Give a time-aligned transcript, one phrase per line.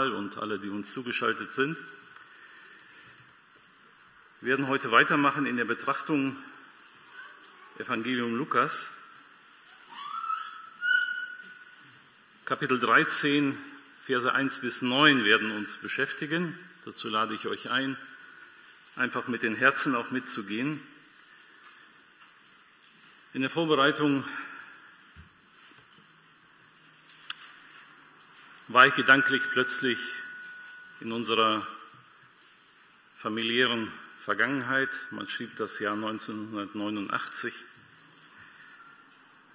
[0.00, 1.76] Saal und alle, die uns zugeschaltet sind.
[4.40, 6.36] Wir werden heute weitermachen in der Betrachtung
[7.78, 8.90] Evangelium Lukas,
[12.46, 13.58] Kapitel 13,
[14.06, 16.58] Verse 1 bis 9 werden uns beschäftigen.
[16.86, 17.98] Dazu lade ich euch ein,
[18.96, 20.80] einfach mit den Herzen auch mitzugehen.
[23.34, 24.24] In der Vorbereitung
[28.72, 29.98] war ich gedanklich plötzlich
[31.00, 31.66] in unserer
[33.16, 33.90] familiären
[34.24, 34.96] Vergangenheit.
[35.10, 37.52] Man schrieb das Jahr 1989.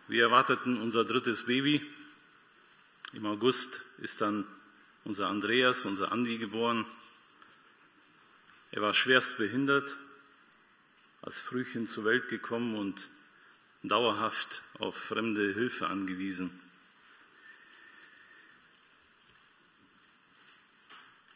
[0.09, 1.81] Wir erwarteten unser drittes Baby.
[3.13, 4.45] Im August ist dann
[5.05, 6.85] unser Andreas, unser Andi geboren.
[8.71, 9.95] Er war schwerst behindert,
[11.21, 13.09] als Frühchen zur Welt gekommen und
[13.81, 16.64] dauerhaft auf fremde Hilfe angewiesen.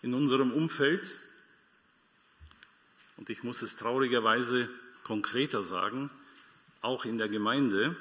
[0.01, 1.17] In unserem Umfeld,
[3.17, 4.69] und ich muss es traurigerweise
[5.03, 6.09] konkreter sagen,
[6.81, 7.97] auch in der Gemeinde,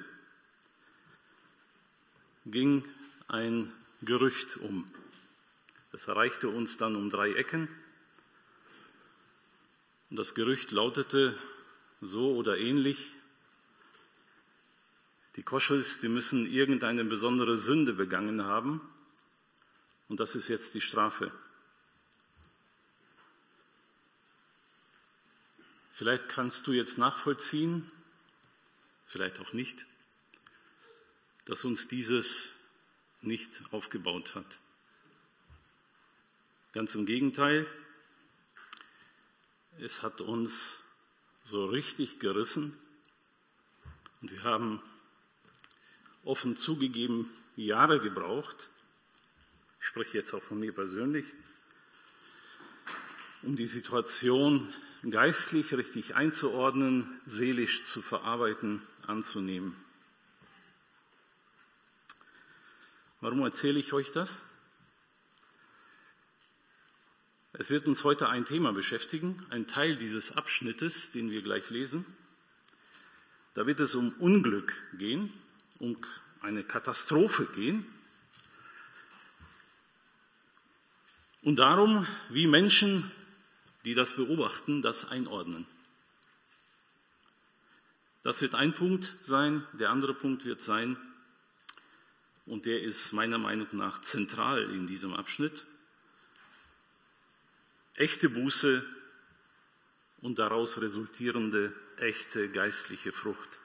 [2.47, 2.85] ging
[3.27, 4.89] ein Gerücht um.
[5.91, 7.69] Das erreichte uns dann um drei Ecken.
[10.11, 11.37] Und das Gerücht lautete
[12.01, 13.15] so oder ähnlich,
[15.37, 18.81] die Koschels, die müssen irgendeine besondere Sünde begangen haben
[20.09, 21.31] und das ist jetzt die Strafe.
[25.99, 27.91] Vielleicht kannst du jetzt nachvollziehen,
[29.07, 29.85] vielleicht auch nicht,
[31.45, 32.51] dass uns dieses
[33.21, 34.61] nicht aufgebaut hat.
[36.71, 37.67] Ganz im Gegenteil,
[39.81, 40.81] es hat uns
[41.43, 42.79] so richtig gerissen
[44.21, 44.81] und wir haben
[46.23, 48.71] offen zugegeben Jahre gebraucht,
[49.81, 51.27] ich spreche jetzt auch von mir persönlich,
[53.43, 54.73] um die Situation
[55.09, 59.77] geistlich richtig einzuordnen, seelisch zu verarbeiten, anzunehmen.
[63.21, 64.43] Warum erzähle ich euch das?
[67.53, 72.07] Es wird uns heute ein Thema beschäftigen, ein Teil dieses Abschnittes, den wir gleich lesen.
[73.55, 75.33] Da wird es um Unglück gehen,
[75.81, 75.97] um
[76.41, 77.85] eine Katastrophe gehen
[81.43, 83.11] und darum, wie Menschen,
[83.89, 85.67] die das beobachten, das einordnen.
[88.23, 89.67] Das wird ein Punkt sein.
[89.73, 90.99] Der andere Punkt wird sein,
[92.45, 95.65] und der ist meiner Meinung nach zentral in diesem Abschnitt,
[97.95, 98.85] echte Buße
[100.21, 103.59] und daraus resultierende echte geistliche Frucht.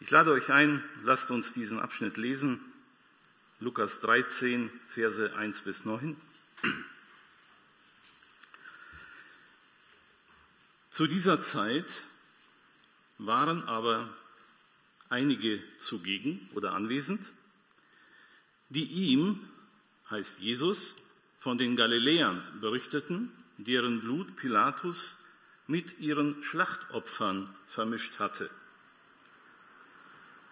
[0.00, 2.60] Ich lade euch ein, lasst uns diesen Abschnitt lesen.
[3.60, 6.20] Lukas 13, Verse 1 bis 9.
[10.98, 12.02] Zu dieser Zeit
[13.18, 14.08] waren aber
[15.08, 17.20] einige zugegen oder anwesend,
[18.68, 19.48] die ihm,
[20.10, 20.96] heißt Jesus,
[21.38, 25.14] von den Galiläern berichteten, deren Blut Pilatus
[25.68, 28.50] mit ihren Schlachtopfern vermischt hatte.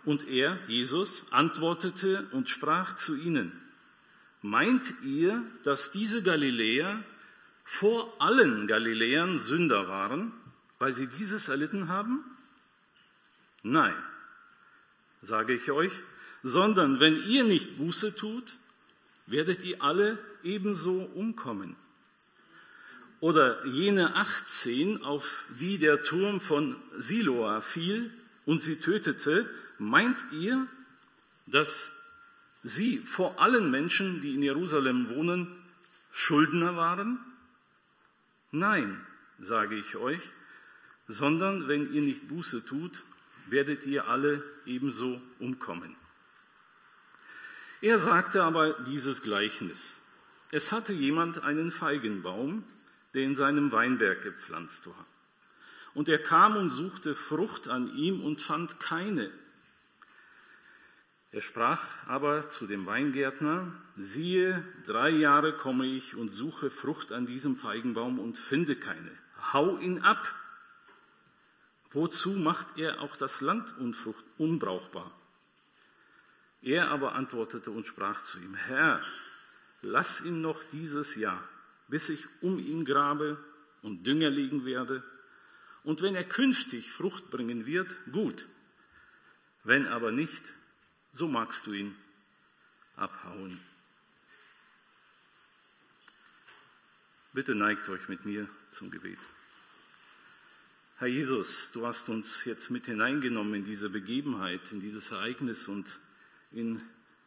[0.05, 3.51] Und er, Jesus, antwortete und sprach zu ihnen,
[4.43, 7.03] meint ihr, dass diese Galiläer
[7.67, 10.33] vor allen Galiläern Sünder waren,
[10.79, 12.25] weil sie dieses erlitten haben?
[13.63, 13.95] Nein,
[15.21, 15.93] sage ich euch,
[16.43, 18.57] sondern wenn ihr nicht Buße tut,
[19.27, 21.75] werdet ihr alle ebenso umkommen.
[23.19, 28.13] Oder jene 18, auf die der Turm von Siloa fiel
[28.45, 30.67] und sie tötete, Meint ihr,
[31.47, 31.93] dass
[32.63, 35.49] sie vor allen Menschen, die in Jerusalem wohnen,
[36.13, 37.19] Schuldner waren?
[38.59, 39.05] Nein,
[39.39, 40.23] sage ich euch,
[41.07, 43.05] sondern wenn ihr nicht Buße tut,
[43.51, 45.95] werdet ihr alle ebenso umkommen.
[47.83, 50.01] Er sagte aber dieses Gleichnis.
[50.51, 52.65] Es hatte jemand einen Feigenbaum,
[53.13, 55.05] der in seinem Weinberg gepflanzt war.
[55.93, 59.31] Und er kam und suchte Frucht an ihm und fand keine.
[61.37, 67.27] Er sprach aber zu dem Weingärtner, siehe, drei Jahre komme ich und suche Frucht an
[67.27, 69.11] diesem Feigenbaum und finde keine.
[69.53, 70.35] Hau ihn ab.
[71.91, 73.75] Wozu macht er auch das Land
[74.39, 75.13] unbrauchbar?
[76.63, 79.03] Er aber antwortete und sprach zu ihm, Herr,
[79.83, 81.47] lass ihn noch dieses Jahr,
[81.89, 83.37] bis ich um ihn grabe
[83.83, 85.05] und Dünger legen werde.
[85.85, 88.47] Und wenn er künftig Frucht bringen wird, gut.
[89.65, 90.55] Wenn aber nicht,
[91.17, 91.97] so magst du ihn
[92.97, 93.59] abhauen.
[97.33, 99.19] Bitte neigt euch mit mir zum Gebet.
[100.99, 105.87] Herr Jesus, du hast uns jetzt mit hineingenommen in diese Begebenheit, in dieses Ereignis und
[106.53, 106.83] in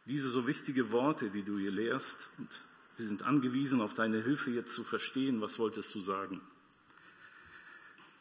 [0.06, 2.28] diese so wichtige Worte, die du hier lehrst.
[2.38, 2.60] Und
[2.96, 6.40] wir sind angewiesen auf deine Hilfe jetzt zu verstehen, was wolltest du sagen.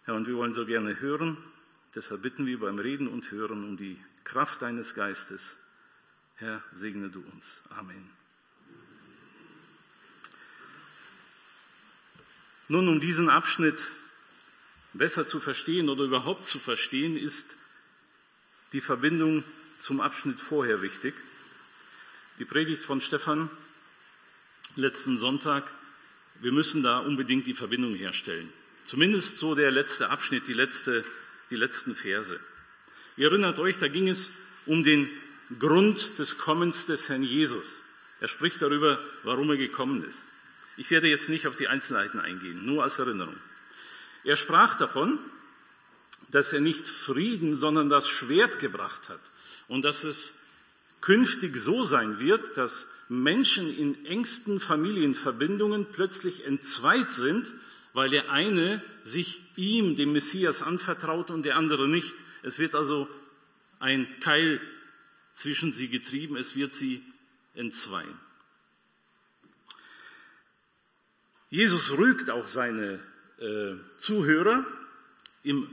[0.05, 1.37] Herr, und wir wollen so gerne hören.
[1.93, 5.57] Deshalb bitten wir beim Reden und Hören um die Kraft deines Geistes.
[6.35, 7.61] Herr, segne du uns.
[7.69, 8.09] Amen.
[12.67, 13.83] Nun, um diesen Abschnitt
[14.93, 17.55] besser zu verstehen oder überhaupt zu verstehen, ist
[18.73, 19.43] die Verbindung
[19.77, 21.15] zum Abschnitt vorher wichtig.
[22.37, 23.49] Die Predigt von Stefan
[24.75, 25.71] letzten Sonntag,
[26.41, 28.53] wir müssen da unbedingt die Verbindung herstellen.
[28.85, 31.03] Zumindest so der letzte Abschnitt, die, letzte,
[31.49, 32.39] die letzten Verse.
[33.19, 34.31] Ihr erinnert euch, da ging es
[34.65, 35.09] um den
[35.59, 37.81] Grund des Kommens des Herrn Jesus.
[38.21, 40.25] Er spricht darüber, warum er gekommen ist.
[40.77, 43.35] Ich werde jetzt nicht auf die Einzelheiten eingehen, nur als Erinnerung.
[44.23, 45.19] Er sprach davon,
[46.31, 49.19] dass er nicht Frieden, sondern das Schwert gebracht hat
[49.67, 50.35] und dass es
[51.01, 57.53] künftig so sein wird, dass Menschen in engsten Familienverbindungen plötzlich entzweit sind,
[57.91, 62.15] weil der eine sich ihm, dem Messias, anvertraut und der andere nicht.
[62.43, 63.09] Es wird also
[63.79, 64.61] ein Keil
[65.33, 67.03] zwischen sie getrieben, es wird sie
[67.53, 68.17] entzweien.
[71.49, 72.99] Jesus rügt auch seine
[73.39, 74.65] äh, Zuhörer
[75.43, 75.67] im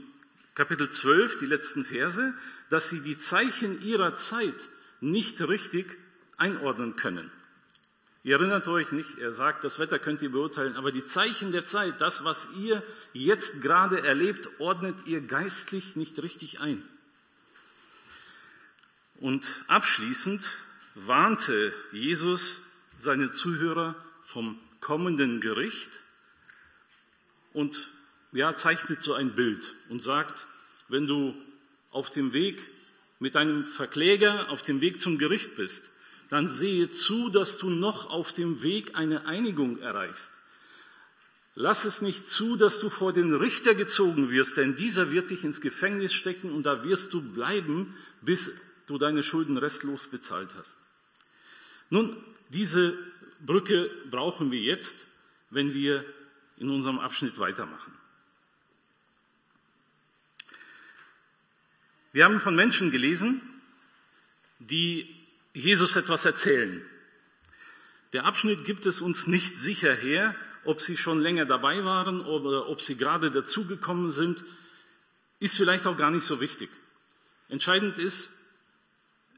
[0.55, 2.33] Kapitel 12, die letzten Verse,
[2.69, 4.69] dass sie die Zeichen ihrer Zeit
[5.01, 5.97] nicht richtig
[6.37, 7.29] einordnen können.
[8.27, 11.63] Ihr erinnert euch nicht, er sagt, das Wetter könnt ihr beurteilen, aber die Zeichen der
[11.63, 12.83] Zeit, das, was ihr
[13.13, 16.83] jetzt gerade erlebt, ordnet ihr geistlich nicht richtig ein.
[19.21, 20.45] Und abschließend
[20.93, 22.59] warnte Jesus
[22.97, 23.95] seine Zuhörer
[24.25, 25.89] vom kommenden Gericht
[27.53, 27.89] und
[28.33, 30.47] ja, zeichnet so ein Bild und sagt,
[30.89, 31.33] wenn du
[31.91, 32.61] auf dem Weg
[33.19, 35.89] mit deinem Verkläger auf dem Weg zum Gericht bist,
[36.29, 40.31] dann sehe zu, dass du noch auf dem Weg eine Einigung erreichst.
[41.55, 45.43] Lass es nicht zu, dass du vor den Richter gezogen wirst, denn dieser wird dich
[45.43, 48.51] ins Gefängnis stecken und da wirst du bleiben, bis
[48.85, 50.77] du deine Schulden restlos bezahlt hast.
[51.89, 52.15] Nun,
[52.49, 52.97] diese
[53.43, 54.97] Brücke brauchen wir jetzt,
[55.49, 56.05] wenn wir
[56.57, 57.93] in unserem Abschnitt weitermachen.
[62.13, 63.41] Wir haben von Menschen gelesen,
[64.59, 65.16] die
[65.57, 66.85] Jesus etwas erzählen.
[68.13, 72.69] Der Abschnitt gibt es uns nicht sicher her, ob sie schon länger dabei waren oder
[72.69, 74.43] ob sie gerade dazugekommen sind,
[75.39, 76.69] ist vielleicht auch gar nicht so wichtig.
[77.49, 78.31] Entscheidend ist,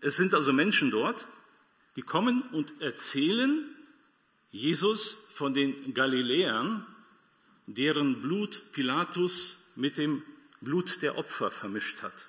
[0.01, 1.25] es sind also Menschen dort,
[1.95, 3.65] die kommen und erzählen
[4.51, 6.85] Jesus von den Galiläern,
[7.65, 10.23] deren Blut Pilatus mit dem
[10.61, 12.28] Blut der Opfer vermischt hat.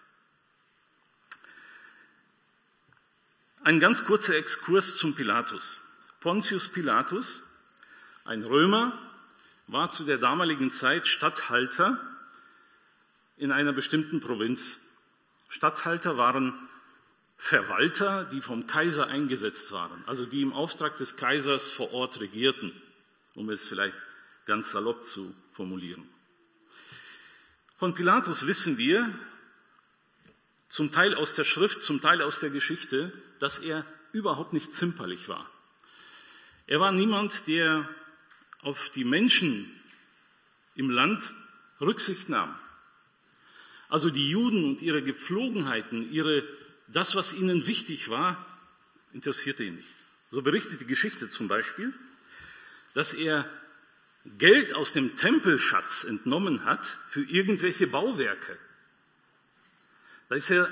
[3.63, 5.81] Ein ganz kurzer Exkurs zum Pilatus.
[6.21, 7.43] Pontius Pilatus,
[8.25, 8.99] ein Römer,
[9.67, 12.01] war zu der damaligen Zeit Statthalter
[13.37, 14.81] in einer bestimmten Provinz.
[15.51, 16.55] Statthalter waren
[17.37, 22.73] Verwalter, die vom Kaiser eingesetzt waren, also die im Auftrag des Kaisers vor Ort regierten,
[23.35, 23.97] um es vielleicht
[24.47, 26.09] ganz salopp zu formulieren.
[27.77, 29.15] Von Pilatus wissen wir,
[30.71, 35.29] zum Teil aus der Schrift, zum Teil aus der Geschichte, dass er überhaupt nicht zimperlich
[35.29, 35.51] war.
[36.67, 37.89] Er war niemand, der
[38.63, 39.69] auf die Menschen
[40.77, 41.33] im Land
[41.81, 42.55] Rücksicht nahm.
[43.89, 46.45] Also die Juden und ihre Gepflogenheiten, ihre
[46.87, 48.47] das, was ihnen wichtig war,
[49.13, 49.89] interessierte ihn nicht.
[50.31, 51.93] So berichtet die Geschichte zum Beispiel,
[52.95, 53.49] dass er
[54.39, 58.59] Geld aus dem Tempelschatz entnommen hat für irgendwelche Bauwerke.
[60.29, 60.69] Da ist er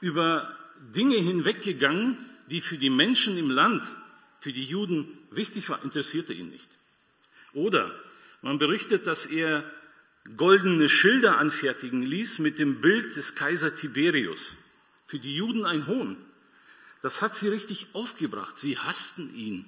[0.00, 2.16] über Dinge hinweggegangen,
[2.48, 3.84] die für die Menschen im Land,
[4.40, 6.68] für die Juden wichtig waren, interessierte ihn nicht.
[7.52, 7.94] Oder
[8.42, 9.70] man berichtet, dass er
[10.36, 14.56] goldene Schilder anfertigen ließ mit dem Bild des Kaiser Tiberius
[15.06, 16.16] für die Juden ein Hohn.
[17.02, 18.58] Das hat sie richtig aufgebracht.
[18.58, 19.64] Sie hassten ihn.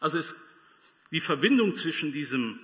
[0.00, 0.36] Also es,
[1.10, 2.58] die Verbindung zwischen diesem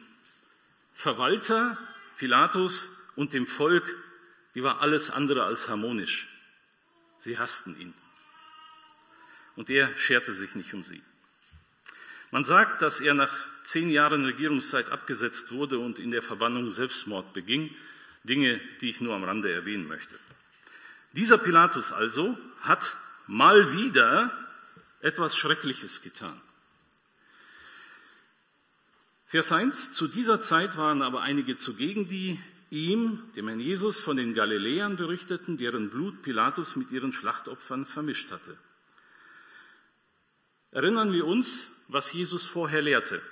[0.94, 1.78] Verwalter
[2.18, 3.94] Pilatus und dem Volk,
[4.54, 6.28] die war alles andere als harmonisch.
[7.26, 7.92] Sie hassten ihn.
[9.56, 11.02] Und er scherte sich nicht um sie.
[12.30, 13.32] Man sagt, dass er nach
[13.64, 17.74] zehn Jahren Regierungszeit abgesetzt wurde und in der Verbannung Selbstmord beging.
[18.22, 20.16] Dinge, die ich nur am Rande erwähnen möchte.
[21.14, 24.30] Dieser Pilatus also hat mal wieder
[25.00, 26.40] etwas Schreckliches getan.
[29.26, 34.16] Vers 1, zu dieser Zeit waren aber einige zugegen, die ihm, dem Herrn Jesus, von
[34.16, 38.56] den Galiläern berichteten, deren Blut Pilatus mit ihren Schlachtopfern vermischt hatte.
[40.70, 43.22] Erinnern wir uns, was Jesus vorher lehrte.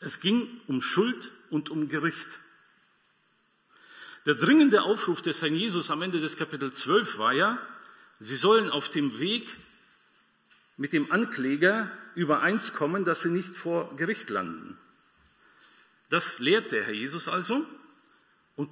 [0.00, 2.40] Es ging um Schuld und um Gericht.
[4.26, 7.58] Der dringende Aufruf des Herrn Jesus am Ende des Kapitel 12 war ja,
[8.18, 9.56] sie sollen auf dem Weg
[10.76, 14.76] mit dem Ankläger übereins kommen, dass sie nicht vor Gericht landen.
[16.08, 17.66] Das lehrt der Herr Jesus also.
[18.54, 18.70] Und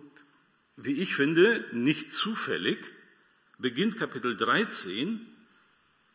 [0.76, 2.92] wie ich finde, nicht zufällig
[3.58, 5.26] beginnt Kapitel 13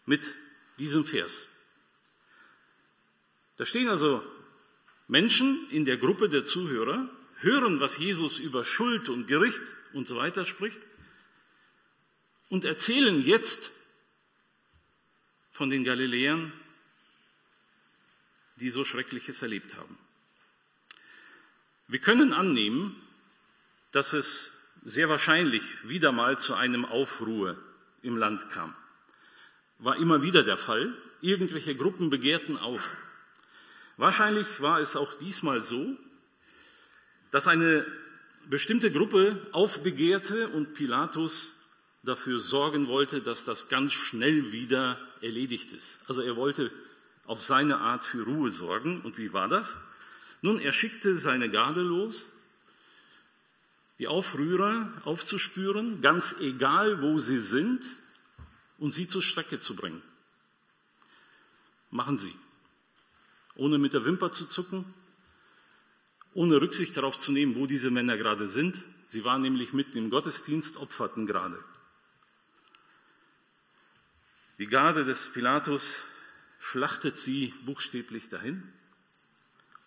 [0.06, 0.34] mit
[0.78, 1.48] diesem Vers.
[3.58, 4.24] Da stehen also
[5.08, 10.18] Menschen in der Gruppe der Zuhörer, hören, was Jesus über Schuld und Gericht und so
[10.18, 10.80] weiter spricht
[12.50, 13.72] und erzählen jetzt
[15.52, 16.54] von den Galiläern,
[18.58, 19.98] die so Schreckliches erlebt haben.
[21.90, 22.96] Wir können annehmen,
[23.92, 24.54] dass es
[24.86, 27.58] sehr wahrscheinlich wieder mal zu einem Aufruhr
[28.04, 28.76] im Land kam.
[29.80, 30.94] War immer wieder der Fall.
[31.22, 32.96] Irgendwelche Gruppen begehrten auf.
[33.98, 35.98] Wahrscheinlich war es auch diesmal so,
[37.32, 37.88] dass eine
[38.48, 41.56] bestimmte Gruppe aufbegehrte und Pilatus
[42.04, 46.02] dafür sorgen wollte, dass das ganz schnell wieder erledigt ist.
[46.08, 46.72] Also er wollte
[47.26, 49.02] auf seine Art für Ruhe sorgen.
[49.02, 49.80] Und wie war das?
[50.42, 52.32] Nun, er schickte seine Garde los,
[53.98, 57.84] die Aufrührer aufzuspüren, ganz egal wo sie sind,
[58.78, 60.02] und sie zur Strecke zu bringen.
[61.92, 62.34] Machen Sie
[63.60, 64.86] ohne mit der Wimper zu zucken,
[66.34, 68.84] ohne Rücksicht darauf zu nehmen, wo diese Männer gerade sind.
[69.08, 71.62] Sie waren nämlich mitten im Gottesdienst, opferten gerade.
[74.58, 76.00] Die Garde des Pilatus
[76.60, 78.64] schlachtet sie buchstäblich dahin.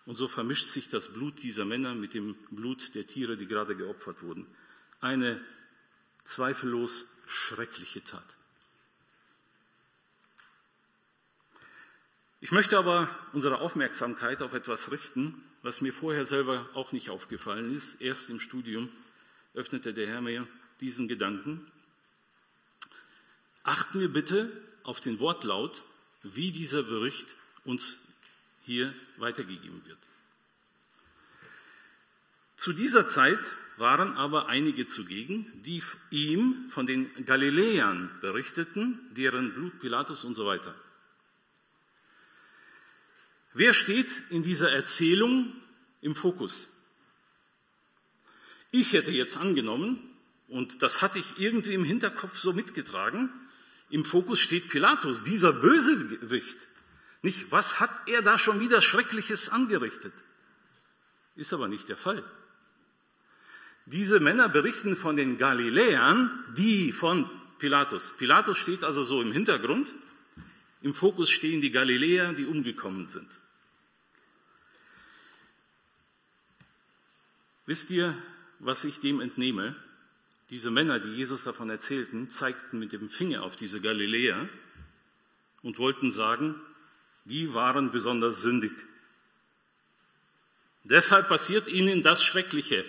[0.05, 3.75] Und so vermischt sich das Blut dieser Männer mit dem Blut der Tiere, die gerade
[3.75, 4.45] geopfert wurden.
[4.99, 5.43] Eine
[6.23, 8.25] zweifellos schreckliche Tat.
[12.41, 17.73] Ich möchte aber unsere Aufmerksamkeit auf etwas richten, was mir vorher selber auch nicht aufgefallen
[17.73, 18.01] ist.
[18.01, 18.89] Erst im Studium
[19.53, 20.45] öffnete der Herr mir
[20.81, 21.65] diesen Gedanken.
[23.63, 24.51] Achten wir bitte
[24.83, 25.83] auf den Wortlaut,
[26.21, 27.33] wie dieser Bericht
[27.63, 27.97] uns
[28.63, 29.99] hier weitergegeben wird.
[32.57, 33.39] Zu dieser Zeit
[33.77, 40.45] waren aber einige zugegen, die ihm von den Galiläern berichteten, deren Blut Pilatus und so
[40.45, 40.75] weiter.
[43.53, 45.53] Wer steht in dieser Erzählung
[46.01, 46.69] im Fokus?
[48.71, 49.99] Ich hätte jetzt angenommen,
[50.47, 53.29] und das hatte ich irgendwie im Hinterkopf so mitgetragen,
[53.89, 56.67] im Fokus steht Pilatus, dieser Bösewicht.
[57.23, 60.13] Nicht, was hat er da schon wieder Schreckliches angerichtet?
[61.35, 62.23] Ist aber nicht der Fall.
[63.85, 68.13] Diese Männer berichten von den Galiläern, die von Pilatus.
[68.17, 69.87] Pilatus steht also so im Hintergrund.
[70.81, 73.29] Im Fokus stehen die Galiläer, die umgekommen sind.
[77.65, 78.17] Wisst ihr,
[78.59, 79.77] was ich dem entnehme?
[80.49, 84.49] Diese Männer, die Jesus davon erzählten, zeigten mit dem Finger auf diese Galiläer
[85.61, 86.55] und wollten sagen,
[87.25, 88.71] die waren besonders sündig.
[90.83, 92.85] Deshalb passiert ihnen das Schreckliche.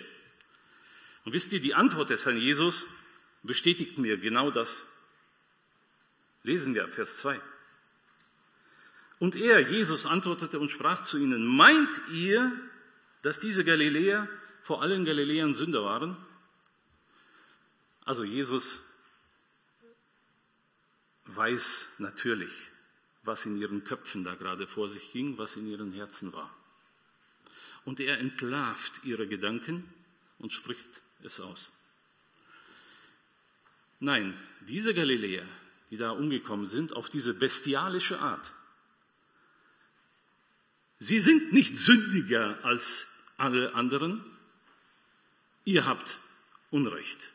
[1.23, 2.87] Und wisst ihr, die Antwort des Herrn Jesus
[3.43, 4.85] bestätigt mir genau das.
[6.43, 7.39] Lesen wir Vers 2.
[9.19, 12.51] Und er, Jesus, antwortete und sprach zu ihnen, meint ihr,
[13.21, 14.27] dass diese Galiläer
[14.61, 16.17] vor allen Galiläern Sünder waren?
[18.03, 18.83] Also Jesus
[21.25, 22.51] weiß natürlich,
[23.25, 26.53] was in ihren Köpfen da gerade vor sich ging, was in ihren Herzen war.
[27.83, 29.83] Und er entlarvt ihre Gedanken
[30.39, 31.71] und spricht es aus.
[33.99, 35.47] Nein, diese Galiläer,
[35.89, 38.53] die da umgekommen sind, auf diese bestialische Art,
[40.99, 44.23] sie sind nicht sündiger als alle anderen,
[45.63, 46.19] ihr habt
[46.71, 47.34] Unrecht.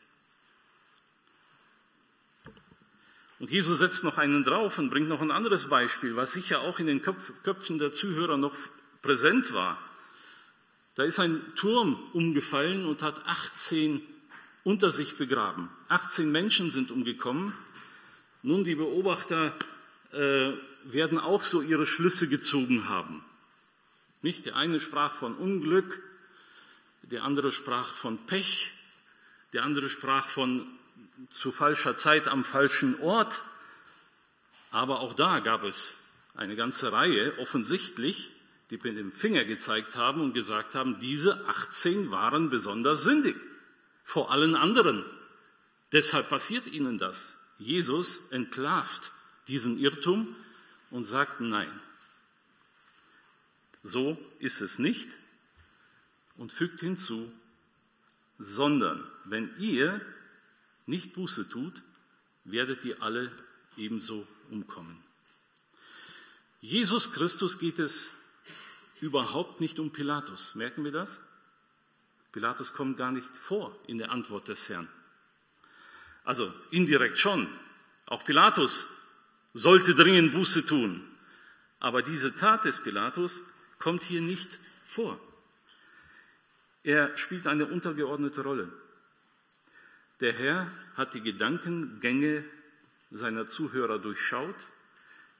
[3.40, 6.78] Und Jesus setzt noch einen drauf und bringt noch ein anderes Beispiel, was sicher auch
[6.78, 8.54] in den Köpfen der Zuhörer noch
[9.00, 9.78] präsent war.
[10.94, 14.02] Da ist ein Turm umgefallen und hat 18
[14.62, 15.70] unter sich begraben.
[15.88, 17.54] 18 Menschen sind umgekommen.
[18.42, 19.54] Nun, die Beobachter
[20.12, 20.52] äh,
[20.84, 23.24] werden auch so ihre Schlüsse gezogen haben.
[24.20, 24.44] Nicht?
[24.44, 26.02] Der eine sprach von Unglück,
[27.02, 28.74] der andere sprach von Pech,
[29.54, 30.66] der andere sprach von
[31.30, 33.42] zu falscher Zeit am falschen Ort.
[34.70, 35.96] Aber auch da gab es
[36.34, 38.32] eine ganze Reihe offensichtlich
[38.70, 43.36] die mit dem Finger gezeigt haben und gesagt haben, diese 18 waren besonders sündig
[44.04, 45.04] vor allen anderen.
[45.92, 47.34] Deshalb passiert ihnen das.
[47.58, 49.12] Jesus entlarvt
[49.48, 50.36] diesen Irrtum
[50.90, 51.70] und sagt nein.
[53.82, 55.08] So ist es nicht
[56.36, 57.32] und fügt hinzu,
[58.38, 60.00] sondern wenn ihr
[60.90, 61.82] nicht Buße tut,
[62.44, 63.32] werdet ihr alle
[63.76, 65.02] ebenso umkommen.
[66.60, 68.10] Jesus Christus geht es
[69.00, 70.54] überhaupt nicht um Pilatus.
[70.54, 71.18] Merken wir das?
[72.32, 74.88] Pilatus kommt gar nicht vor in der Antwort des Herrn.
[76.24, 77.48] Also indirekt schon.
[78.06, 78.86] Auch Pilatus
[79.54, 81.06] sollte dringend Buße tun.
[81.78, 83.40] Aber diese Tat des Pilatus
[83.78, 85.18] kommt hier nicht vor.
[86.82, 88.70] Er spielt eine untergeordnete Rolle.
[90.20, 92.44] Der Herr hat die Gedankengänge
[93.10, 94.56] seiner Zuhörer durchschaut.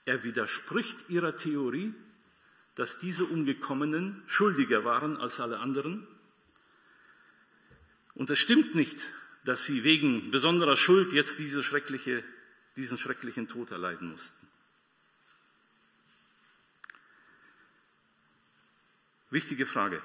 [0.07, 1.95] Er widerspricht ihrer Theorie,
[2.77, 6.07] dass diese Umgekommenen schuldiger waren als alle anderen.
[8.15, 9.07] Und es stimmt nicht,
[9.45, 12.25] dass sie wegen besonderer Schuld jetzt diese schreckliche,
[12.77, 14.47] diesen schrecklichen Tod erleiden mussten.
[19.31, 20.03] Wichtige Frage.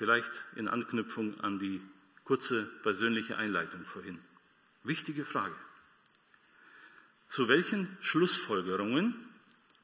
[0.00, 1.78] Vielleicht in Anknüpfung an die
[2.24, 4.18] kurze persönliche Einleitung vorhin.
[4.82, 5.54] Wichtige Frage.
[7.26, 9.14] Zu welchen Schlussfolgerungen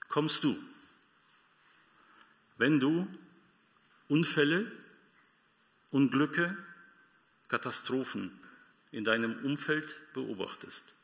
[0.08, 0.58] kommst du,
[2.56, 3.06] wenn du
[4.08, 4.72] Unfälle,
[5.90, 6.56] Unglücke,
[7.48, 8.40] Katastrophen
[8.92, 10.94] in deinem Umfeld beobachtest?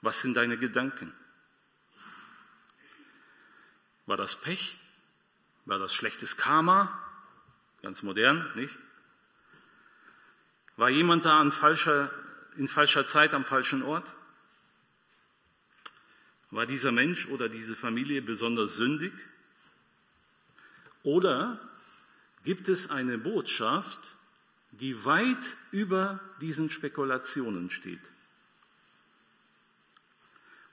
[0.00, 1.12] Was sind deine Gedanken?
[4.06, 4.76] War das Pech?
[5.66, 7.04] War das schlechtes Karma?
[7.82, 8.74] Ganz modern, nicht?
[10.76, 12.10] War jemand da an falscher,
[12.56, 14.14] in falscher Zeit am falschen Ort?
[16.50, 19.12] War dieser Mensch oder diese Familie besonders sündig?
[21.02, 21.60] Oder
[22.44, 23.98] gibt es eine Botschaft,
[24.72, 28.00] die weit über diesen Spekulationen steht?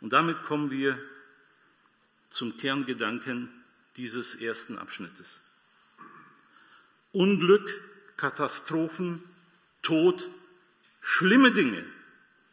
[0.02, 1.00] Und damit kommen wir
[2.30, 3.50] zum Kerngedanken
[3.98, 5.42] dieses ersten Abschnittes.
[7.16, 7.82] Unglück,
[8.18, 9.24] Katastrophen,
[9.82, 10.30] Tod,
[11.02, 11.86] schlimme Dinge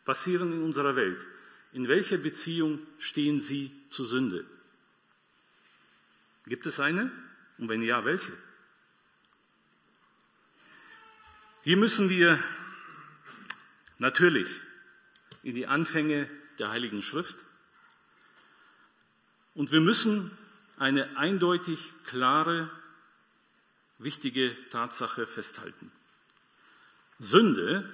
[0.05, 1.27] passieren in unserer Welt.
[1.73, 4.45] In welcher Beziehung stehen sie zur Sünde?
[6.47, 7.11] Gibt es eine?
[7.59, 8.33] Und wenn ja, welche?
[11.63, 12.43] Hier müssen wir
[13.99, 14.49] natürlich
[15.43, 17.37] in die Anfänge der Heiligen Schrift
[19.55, 20.37] und wir müssen
[20.79, 22.71] eine eindeutig klare
[24.05, 25.91] wichtige Tatsache festhalten.
[27.19, 27.89] Sünde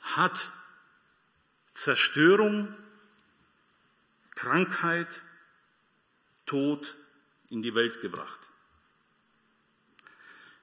[0.00, 0.50] hat
[1.74, 2.74] Zerstörung,
[4.34, 5.22] Krankheit,
[6.46, 6.94] Tod
[7.48, 8.40] in die Welt gebracht.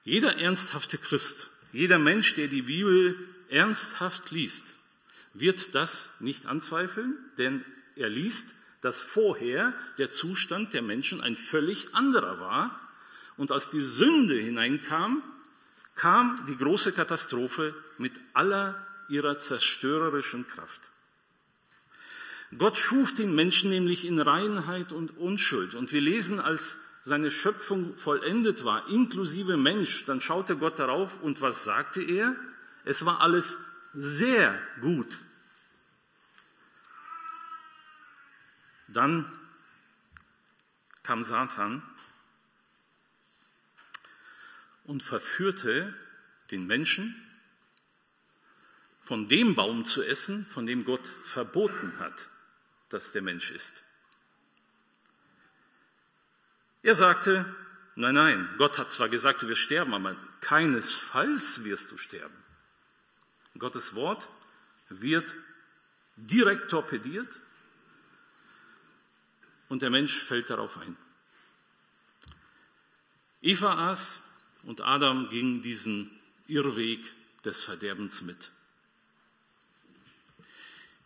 [0.04, 3.16] Jeder ernsthafte Christ, jeder Mensch, der die Bibel
[3.48, 4.64] ernsthaft liest,
[5.34, 7.64] wird das nicht anzweifeln, denn
[7.96, 12.81] er liest, dass vorher der Zustand der Menschen ein völlig anderer war
[13.36, 15.22] und als die Sünde hineinkam,
[15.94, 20.80] kam die große Katastrophe mit aller ihrer zerstörerischen Kraft.
[22.56, 25.74] Gott schuf den Menschen nämlich in Reinheit und Unschuld.
[25.74, 31.40] Und wir lesen, als seine Schöpfung vollendet war, inklusive Mensch, dann schaute Gott darauf und
[31.40, 32.36] was sagte er?
[32.84, 33.58] Es war alles
[33.94, 35.18] sehr gut.
[38.88, 39.30] Dann
[41.02, 41.82] kam Satan
[44.84, 45.94] und verführte
[46.50, 47.16] den Menschen,
[49.02, 52.28] von dem Baum zu essen, von dem Gott verboten hat,
[52.88, 53.82] dass der Mensch ist.
[56.82, 57.44] Er sagte,
[57.94, 62.34] nein, nein, Gott hat zwar gesagt, du wirst sterben, aber keinesfalls wirst du sterben.
[63.58, 64.28] Gottes Wort
[64.88, 65.34] wird
[66.16, 67.40] direkt torpediert
[69.68, 70.96] und der Mensch fällt darauf ein.
[73.40, 74.20] Eva aß
[74.64, 76.10] und Adam ging diesen
[76.46, 77.00] Irrweg
[77.44, 78.50] des Verderbens mit.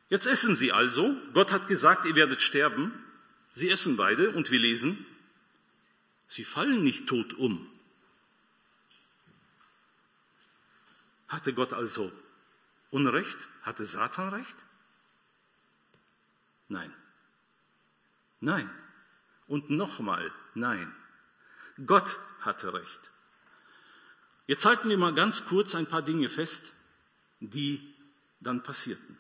[0.09, 1.17] Jetzt essen sie also.
[1.33, 2.93] Gott hat gesagt, ihr werdet sterben.
[3.55, 5.07] Sie essen beide und wir lesen,
[6.29, 7.67] sie fallen nicht tot um.
[11.29, 12.13] Hatte Gott also
[12.91, 13.39] Unrecht?
[13.63, 14.57] Hatte Satan recht?
[16.69, 16.95] Nein.
[18.41, 18.71] Nein.
[19.49, 20.95] Und nochmal, nein.
[21.85, 23.13] Gott hatte recht.
[24.47, 26.73] Jetzt halten wir mal ganz kurz ein paar Dinge fest,
[27.41, 27.81] die
[28.41, 29.19] dann passierten.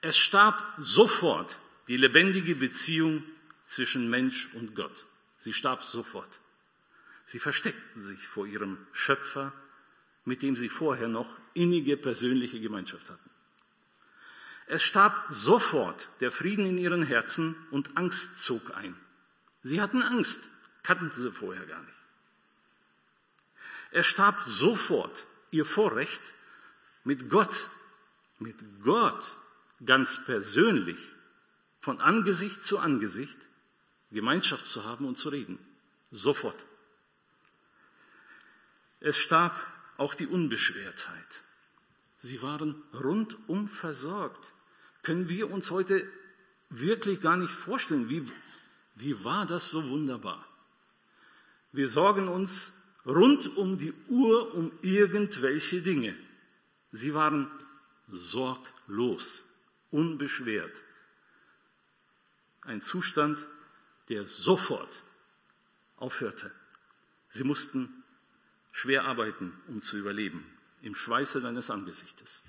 [0.00, 3.22] Es starb sofort die lebendige Beziehung
[3.66, 5.06] zwischen Mensch und Gott.
[5.38, 6.40] Sie starb sofort.
[7.26, 9.52] Sie versteckten sich vor ihrem Schöpfer,
[10.24, 13.30] mit dem sie vorher noch innige persönliche Gemeinschaft hatten.
[14.66, 18.96] Es starb sofort der Frieden in ihren Herzen und Angst zog ein.
[19.62, 20.40] Sie hatten Angst,
[20.82, 21.95] kannten sie vorher gar nicht.
[23.96, 26.20] Es starb sofort ihr Vorrecht,
[27.04, 27.70] mit Gott,
[28.38, 29.38] mit Gott
[29.86, 30.98] ganz persönlich,
[31.80, 33.38] von Angesicht zu Angesicht
[34.10, 35.58] Gemeinschaft zu haben und zu reden.
[36.10, 36.66] Sofort.
[39.00, 39.56] Es starb
[39.96, 41.42] auch die Unbeschwertheit.
[42.18, 44.52] Sie waren rundum versorgt.
[45.04, 46.06] Können wir uns heute
[46.68, 48.30] wirklich gar nicht vorstellen, wie,
[48.94, 50.46] wie war das so wunderbar?
[51.72, 52.75] Wir sorgen uns
[53.06, 56.16] rund um die Uhr um irgendwelche Dinge.
[56.92, 57.50] Sie waren
[58.08, 59.44] sorglos,
[59.90, 60.82] unbeschwert.
[62.62, 63.46] Ein Zustand,
[64.08, 65.02] der sofort
[65.96, 66.50] aufhörte.
[67.30, 68.02] Sie mussten
[68.72, 70.44] schwer arbeiten, um zu überleben,
[70.82, 72.42] im Schweiße deines Angesichtes.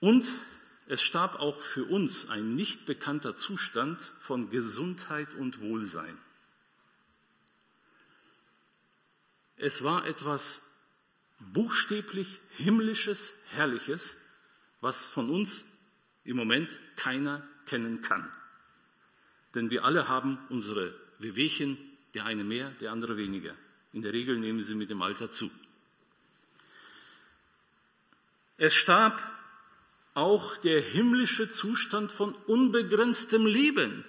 [0.00, 0.30] Und
[0.86, 6.18] es starb auch für uns ein nicht bekannter Zustand von Gesundheit und Wohlsein.
[9.64, 10.60] Es war etwas
[11.38, 14.18] buchstäblich himmlisches, herrliches,
[14.82, 15.64] was von uns
[16.22, 18.30] im Moment keiner kennen kann.
[19.54, 21.78] Denn wir alle haben unsere Wehwehchen,
[22.12, 23.54] der eine mehr, der andere weniger.
[23.94, 25.50] In der Regel nehmen sie mit dem Alter zu.
[28.58, 29.18] Es starb
[30.12, 34.04] auch der himmlische Zustand von unbegrenztem Leben.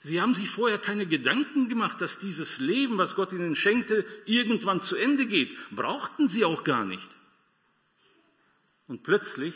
[0.00, 4.80] Sie haben sich vorher keine Gedanken gemacht, dass dieses Leben, was Gott ihnen schenkte, irgendwann
[4.80, 5.56] zu Ende geht.
[5.70, 7.10] Brauchten sie auch gar nicht.
[8.86, 9.54] Und plötzlich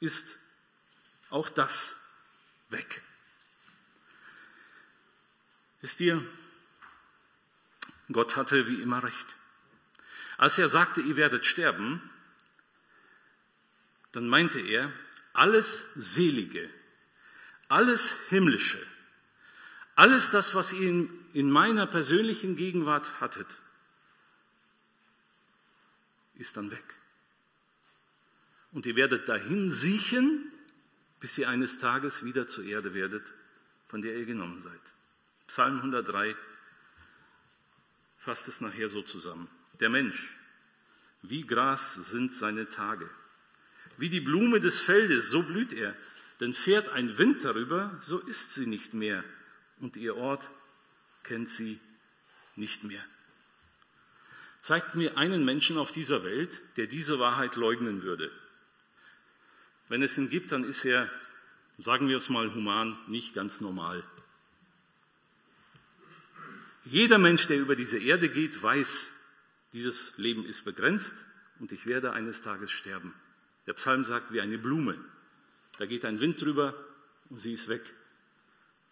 [0.00, 0.38] ist
[1.30, 1.96] auch das
[2.68, 3.02] weg.
[5.80, 6.24] Wisst ihr,
[8.10, 9.36] Gott hatte wie immer recht.
[10.38, 12.10] Als er sagte, ihr werdet sterben,
[14.12, 14.92] dann meinte er,
[15.32, 16.70] alles Selige,
[17.68, 18.78] alles Himmlische,
[19.96, 23.46] alles das, was ihr in meiner persönlichen Gegenwart hattet,
[26.34, 26.94] ist dann weg.
[28.72, 30.52] Und ihr werdet dahin siechen,
[31.18, 33.32] bis ihr eines Tages wieder zur Erde werdet,
[33.88, 34.80] von der ihr genommen seid.
[35.46, 36.36] Psalm 103
[38.18, 39.48] fasst es nachher so zusammen.
[39.80, 40.36] Der Mensch,
[41.22, 43.08] wie Gras sind seine Tage.
[43.96, 45.96] Wie die Blume des Feldes, so blüht er.
[46.40, 49.24] Denn fährt ein Wind darüber, so ist sie nicht mehr.
[49.80, 50.50] Und ihr Ort
[51.22, 51.80] kennt sie
[52.54, 53.04] nicht mehr.
[54.60, 58.32] Zeigt mir einen Menschen auf dieser Welt, der diese Wahrheit leugnen würde.
[59.88, 61.10] Wenn es ihn gibt, dann ist er,
[61.78, 64.02] sagen wir es mal human, nicht ganz normal.
[66.84, 69.12] Jeder Mensch, der über diese Erde geht, weiß,
[69.72, 71.14] dieses Leben ist begrenzt
[71.58, 73.12] und ich werde eines Tages sterben.
[73.66, 74.96] Der Psalm sagt, wie eine Blume.
[75.78, 76.74] Da geht ein Wind drüber
[77.28, 77.94] und sie ist weg.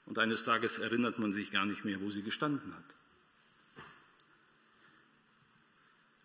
[0.07, 2.97] Und eines Tages erinnert man sich gar nicht mehr, wo sie gestanden hat.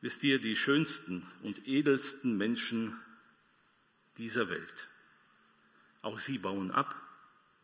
[0.02, 2.98] Wisst ihr, die schönsten und edelsten Menschen
[4.18, 4.88] dieser Welt,
[6.02, 6.96] auch sie bauen ab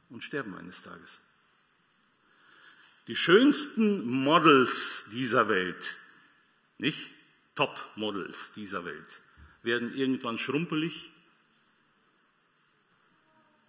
[0.09, 1.21] und sterben eines Tages.
[3.07, 5.97] Die schönsten Models dieser Welt,
[6.77, 7.11] nicht
[7.55, 9.21] Top-Models dieser Welt,
[9.63, 11.11] werden irgendwann schrumpelig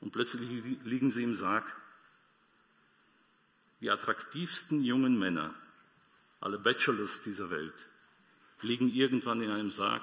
[0.01, 0.49] und plötzlich
[0.85, 1.75] liegen sie im Sarg.
[3.87, 5.55] Die attraktivsten jungen Männer,
[6.41, 7.87] alle Bachelors dieser Welt,
[8.61, 10.03] liegen irgendwann in einem Sarg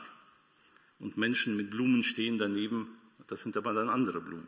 [1.00, 2.98] und Menschen mit Blumen stehen daneben.
[3.28, 4.48] Das sind aber dann andere Blumen.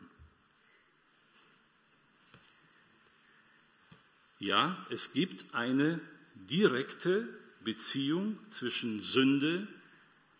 [4.38, 6.00] Ja, es gibt eine
[6.32, 7.28] direkte
[7.60, 9.68] Beziehung zwischen Sünde,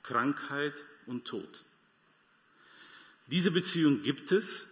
[0.05, 1.65] Krankheit und Tod.
[3.27, 4.67] Diese Beziehung gibt es,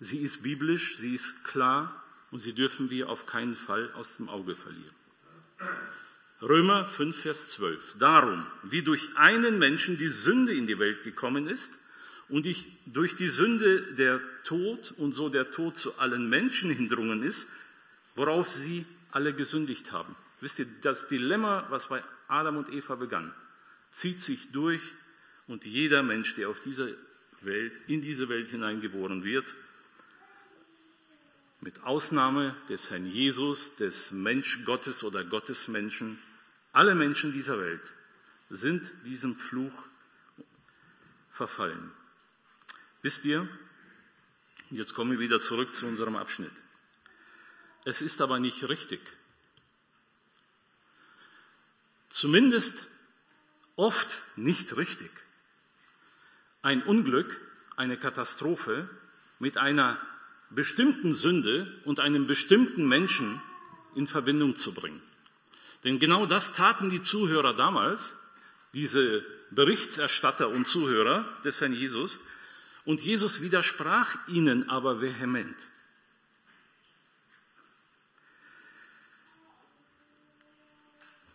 [0.00, 4.28] sie ist biblisch, sie ist klar und sie dürfen wir auf keinen Fall aus dem
[4.28, 4.94] Auge verlieren.
[6.40, 7.96] Römer 5, Vers 12.
[7.98, 11.70] Darum, wie durch einen Menschen die Sünde in die Welt gekommen ist
[12.28, 12.44] und
[12.86, 17.46] durch die Sünde der Tod und so der Tod zu allen Menschen hindrungen ist,
[18.16, 20.16] worauf sie alle gesündigt haben.
[20.40, 23.32] Wisst ihr, das Dilemma, was bei Adam und Eva begann,
[23.92, 24.82] zieht sich durch
[25.46, 26.96] und jeder Mensch, der auf diese
[27.42, 29.54] Welt, in diese Welt hineingeboren wird,
[31.62, 36.18] mit Ausnahme des Herrn Jesus, des Mensch Gottes oder Gottesmenschen,
[36.72, 37.92] alle Menschen dieser Welt
[38.50, 39.72] sind diesem Fluch
[41.30, 41.92] verfallen.
[43.00, 43.48] Wisst ihr,
[44.70, 46.52] jetzt kommen wir wieder zurück zu unserem Abschnitt.
[47.84, 49.00] Es ist aber nicht richtig.
[52.08, 52.86] Zumindest
[53.76, 55.10] oft nicht richtig.
[56.60, 57.40] Ein Unglück,
[57.76, 58.90] eine Katastrophe
[59.38, 60.00] mit einer
[60.54, 63.40] bestimmten Sünde und einem bestimmten Menschen
[63.94, 65.00] in Verbindung zu bringen.
[65.84, 68.16] Denn genau das taten die Zuhörer damals,
[68.74, 72.20] diese Berichterstatter und Zuhörer des Herrn Jesus.
[72.84, 75.56] Und Jesus widersprach ihnen aber vehement.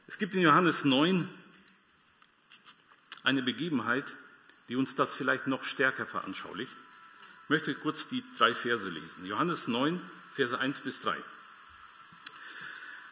[0.07, 1.29] Es gibt in Johannes 9
[3.23, 4.15] eine Begebenheit,
[4.69, 6.75] die uns das vielleicht noch stärker veranschaulicht.
[7.47, 9.25] Ich möchte kurz die drei Verse lesen.
[9.25, 10.01] Johannes 9,
[10.33, 11.15] Verse 1 bis 3.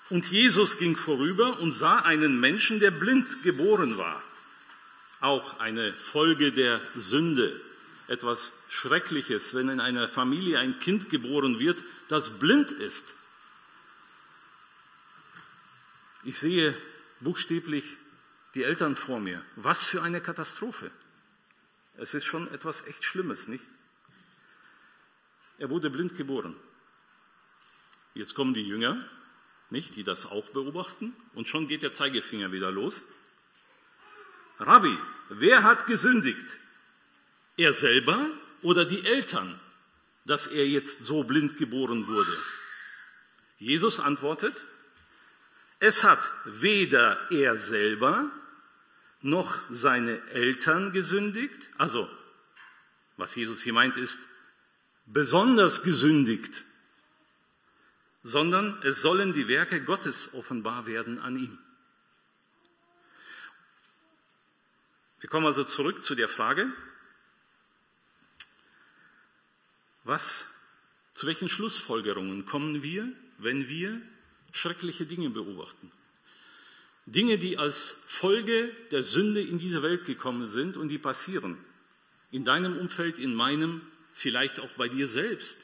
[0.10, 4.22] Und Jesus ging vorüber und sah einen Menschen, der blind geboren war.
[5.22, 7.62] Auch eine Folge der Sünde.
[8.10, 13.06] Etwas Schreckliches, wenn in einer Familie ein Kind geboren wird, das blind ist.
[16.26, 16.78] Ich sehe
[17.22, 17.96] buchstäblich
[18.54, 19.42] die Eltern vor mir.
[19.56, 20.92] Was für eine Katastrophe.
[21.96, 23.64] Es ist schon etwas echt Schlimmes, nicht?
[25.58, 26.56] Er wurde blind geboren.
[28.14, 29.08] Jetzt kommen die Jünger,
[29.70, 33.06] nicht, die das auch beobachten, und schon geht der Zeigefinger wieder los.
[34.60, 34.98] Rabbi,
[35.30, 36.46] wer hat gesündigt?
[37.58, 38.30] Er selber
[38.62, 39.60] oder die Eltern,
[40.26, 42.38] dass er jetzt so blind geboren wurde?
[43.58, 44.66] Jesus antwortet,
[45.80, 48.32] es hat weder er selber
[49.22, 52.10] noch seine Eltern gesündigt, also
[53.18, 54.20] was Jesus hier meint ist,
[55.06, 56.64] besonders gesündigt,
[58.24, 61.58] sondern es sollen die Werke Gottes offenbar werden an ihm.
[65.20, 66.72] Wir kommen also zurück zu der Frage,
[70.04, 70.48] was,
[71.16, 74.02] zu welchen Schlussfolgerungen kommen wir, wenn wir
[74.52, 75.92] schreckliche Dinge beobachten?
[77.08, 81.58] Dinge, die als Folge der Sünde in diese Welt gekommen sind und die passieren.
[82.32, 83.82] In deinem Umfeld, in meinem,
[84.16, 85.60] vielleicht auch bei dir selbst.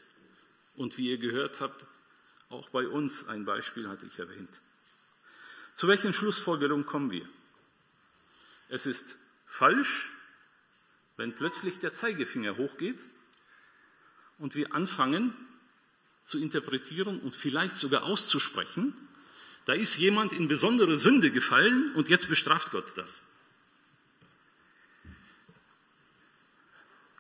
[0.76, 1.86] Und wie ihr gehört habt,
[2.50, 4.60] auch bei uns, ein Beispiel hatte ich erwähnt.
[5.74, 7.28] Zu welchen Schlussfolgerungen kommen wir?
[8.68, 10.12] Es ist falsch,
[11.16, 13.00] wenn plötzlich der Zeigefinger hochgeht
[14.38, 15.34] und wir anfangen
[16.26, 18.94] zu interpretieren und vielleicht sogar auszusprechen,
[19.66, 23.24] da ist jemand in besondere Sünde gefallen und jetzt bestraft Gott das.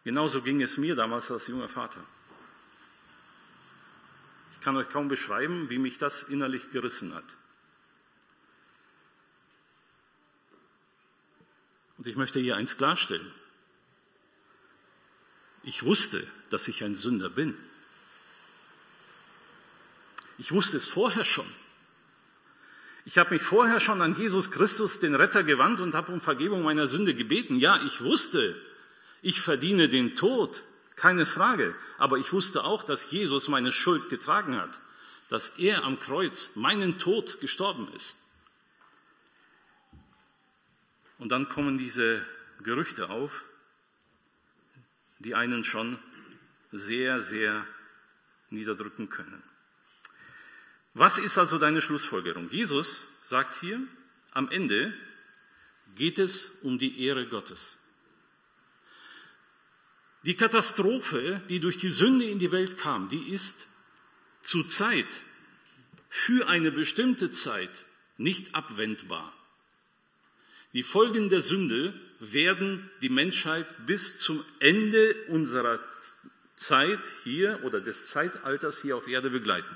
[0.03, 2.03] Genauso ging es mir damals als junger Vater.
[4.53, 7.37] Ich kann euch kaum beschreiben, wie mich das innerlich gerissen hat.
[11.97, 13.31] Und ich möchte hier eins klarstellen.
[15.63, 17.55] Ich wusste, dass ich ein Sünder bin.
[20.39, 21.45] Ich wusste es vorher schon.
[23.05, 26.63] Ich habe mich vorher schon an Jesus Christus, den Retter, gewandt und habe um Vergebung
[26.63, 27.57] meiner Sünde gebeten.
[27.57, 28.59] Ja, ich wusste,
[29.21, 30.63] ich verdiene den Tod,
[30.95, 31.75] keine Frage.
[31.97, 34.79] Aber ich wusste auch, dass Jesus meine Schuld getragen hat,
[35.29, 38.15] dass er am Kreuz meinen Tod gestorben ist.
[41.17, 42.25] Und dann kommen diese
[42.63, 43.45] Gerüchte auf,
[45.19, 45.99] die einen schon
[46.71, 47.65] sehr, sehr
[48.49, 49.43] niederdrücken können.
[50.93, 52.49] Was ist also deine Schlussfolgerung?
[52.49, 53.79] Jesus sagt hier,
[54.33, 54.93] am Ende
[55.95, 57.77] geht es um die Ehre Gottes.
[60.23, 63.67] Die Katastrophe, die durch die Sünde in die Welt kam, die ist
[64.41, 65.23] zu Zeit,
[66.09, 67.85] für eine bestimmte Zeit
[68.17, 69.33] nicht abwendbar.
[70.73, 75.79] Die Folgen der Sünde werden die Menschheit bis zum Ende unserer
[76.55, 79.75] Zeit hier oder des Zeitalters hier auf Erde begleiten.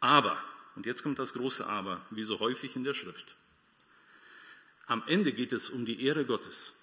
[0.00, 0.38] Aber,
[0.76, 3.34] und jetzt kommt das große Aber, wie so häufig in der Schrift,
[4.86, 6.76] am Ende geht es um die Ehre Gottes.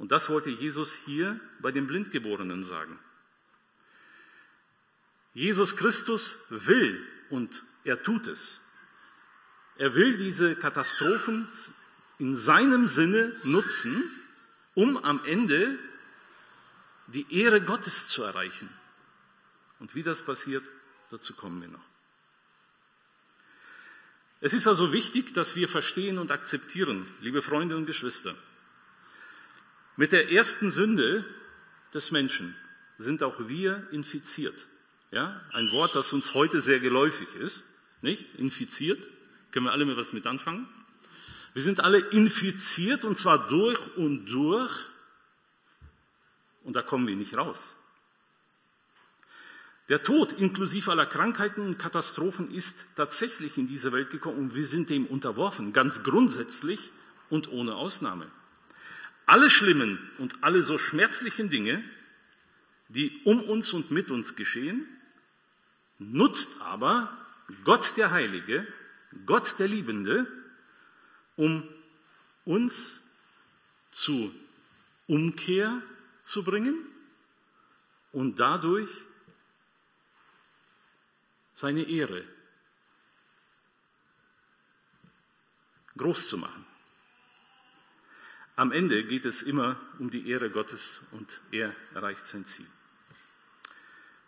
[0.00, 2.98] Und das wollte Jesus hier bei den Blindgeborenen sagen.
[5.32, 8.60] Jesus Christus will und er tut es.
[9.76, 11.46] Er will diese Katastrophen
[12.18, 14.02] in seinem Sinne nutzen,
[14.74, 15.78] um am Ende
[17.06, 18.68] die Ehre Gottes zu erreichen.
[19.78, 20.64] Und wie das passiert,
[21.10, 21.84] Dazu kommen wir noch.
[24.40, 28.34] Es ist also wichtig, dass wir verstehen und akzeptieren, liebe Freunde und Geschwister,
[30.00, 31.26] mit der ersten Sünde
[31.92, 32.56] des Menschen
[32.96, 34.66] sind auch wir infiziert.
[35.10, 37.66] Ja, ein Wort, das uns heute sehr geläufig ist,
[38.00, 38.24] nicht?
[38.36, 39.06] Infiziert.
[39.50, 40.66] Können wir alle mit was mit anfangen?
[41.52, 44.72] Wir sind alle infiziert und zwar durch und durch.
[46.64, 47.76] Und da kommen wir nicht raus.
[49.90, 54.64] Der Tod inklusive aller Krankheiten und Katastrophen ist tatsächlich in diese Welt gekommen und wir
[54.64, 56.90] sind dem unterworfen, ganz grundsätzlich
[57.28, 58.30] und ohne Ausnahme.
[59.30, 61.84] Alle schlimmen und alle so schmerzlichen Dinge,
[62.88, 64.88] die um uns und mit uns geschehen,
[66.00, 67.16] nutzt aber
[67.62, 68.66] Gott der Heilige,
[69.26, 70.26] Gott der Liebende,
[71.36, 71.62] um
[72.44, 73.08] uns
[73.92, 74.34] zu
[75.06, 75.80] Umkehr
[76.24, 76.84] zu bringen
[78.10, 78.90] und dadurch
[81.54, 82.24] seine Ehre
[85.96, 86.66] groß zu machen.
[88.60, 92.66] Am Ende geht es immer um die Ehre Gottes und er erreicht sein Ziel.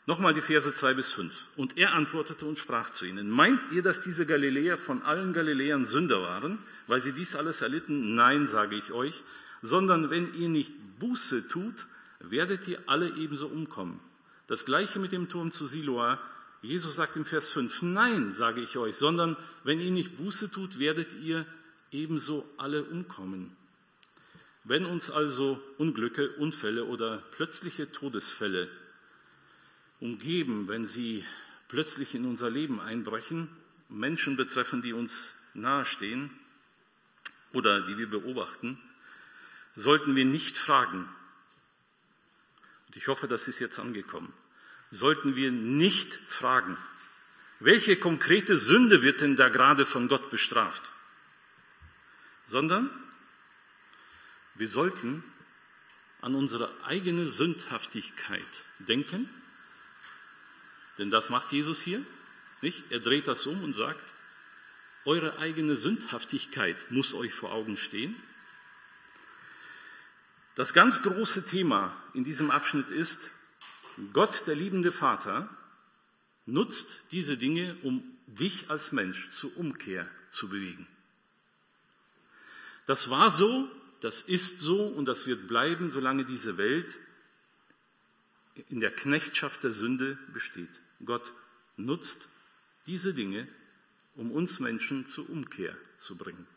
[0.06, 1.48] Nochmal die Verse zwei bis fünf.
[1.54, 5.84] Und er antwortete und sprach zu ihnen, meint ihr, dass diese Galiläer von allen Galiläern
[5.84, 8.14] Sünder waren, weil sie dies alles erlitten?
[8.14, 9.22] Nein, sage ich euch,
[9.60, 11.86] sondern wenn ihr nicht Buße tut,
[12.20, 14.00] werdet ihr alle ebenso umkommen.
[14.46, 16.18] Das gleiche mit dem Turm zu Siloa.
[16.62, 20.78] Jesus sagt im Vers 5, nein, sage ich euch, sondern wenn ihr nicht Buße tut,
[20.78, 21.44] werdet ihr
[21.90, 23.54] ebenso alle umkommen.
[24.64, 28.70] Wenn uns also Unglücke, Unfälle oder plötzliche Todesfälle
[29.98, 31.24] umgeben, wenn sie
[31.68, 33.48] plötzlich in unser Leben einbrechen,
[33.88, 36.30] Menschen betreffen, die uns nahestehen
[37.52, 38.78] oder die wir beobachten,
[39.74, 41.08] sollten wir nicht fragen,
[42.86, 44.32] und ich hoffe, das ist jetzt angekommen,
[44.90, 46.76] sollten wir nicht fragen,
[47.58, 50.92] welche konkrete Sünde wird denn da gerade von Gott bestraft,
[52.46, 52.90] sondern
[54.54, 55.24] wir sollten
[56.20, 59.28] an unsere eigene Sündhaftigkeit denken,
[60.98, 62.04] denn das macht Jesus hier,
[62.60, 62.84] nicht?
[62.90, 64.14] Er dreht das um und sagt,
[65.04, 68.14] eure eigene Sündhaftigkeit muss euch vor Augen stehen.
[70.54, 73.30] Das ganz große Thema in diesem Abschnitt ist,
[74.12, 75.48] Gott, der liebende Vater,
[76.46, 80.86] nutzt diese Dinge, um dich als Mensch zur Umkehr zu bewegen.
[82.86, 83.70] Das war so,
[84.02, 86.98] das ist so und das wird bleiben, solange diese Welt
[88.68, 90.80] in der Knechtschaft der Sünde besteht.
[91.04, 91.32] Gott
[91.76, 92.28] nutzt
[92.86, 93.46] diese Dinge,
[94.16, 96.48] um uns Menschen zur Umkehr zu bringen.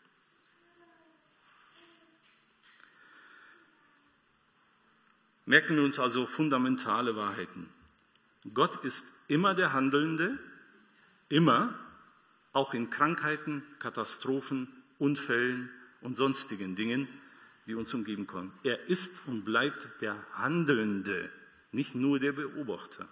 [5.44, 7.68] Merken wir uns also fundamentale Wahrheiten.
[8.54, 10.36] Gott ist immer der Handelnde,
[11.28, 11.78] immer,
[12.52, 14.66] auch in Krankheiten, Katastrophen,
[14.98, 17.06] Unfällen und sonstigen Dingen,
[17.66, 18.52] die uns umgeben können.
[18.62, 21.30] Er ist und bleibt der Handelnde,
[21.72, 23.08] nicht nur der Beobachter.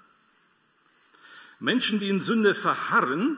[1.58, 3.36] Menschen, die in Sünde verharren,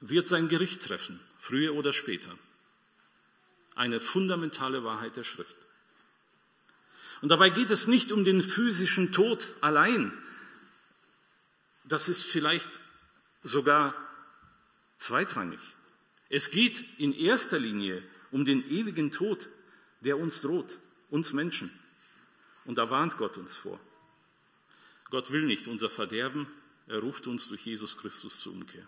[0.00, 2.36] wird sein Gericht treffen, früher oder später.
[3.74, 5.56] Eine fundamentale Wahrheit der Schrift.
[7.22, 10.12] Und dabei geht es nicht um den physischen Tod allein.
[11.84, 12.68] Das ist vielleicht
[13.42, 13.94] sogar
[14.96, 15.60] zweitrangig.
[16.28, 19.48] Es geht in erster Linie um den ewigen Tod,
[20.00, 20.78] der uns droht,
[21.10, 21.70] uns Menschen.
[22.64, 23.78] Und da warnt Gott uns vor.
[25.10, 26.46] Gott will nicht unser Verderben,
[26.88, 28.86] er ruft uns durch Jesus Christus zur Umkehr.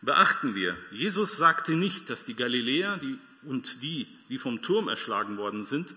[0.00, 5.36] Beachten wir, Jesus sagte nicht, dass die Galiläer die, und die, die vom Turm erschlagen
[5.36, 5.94] worden sind,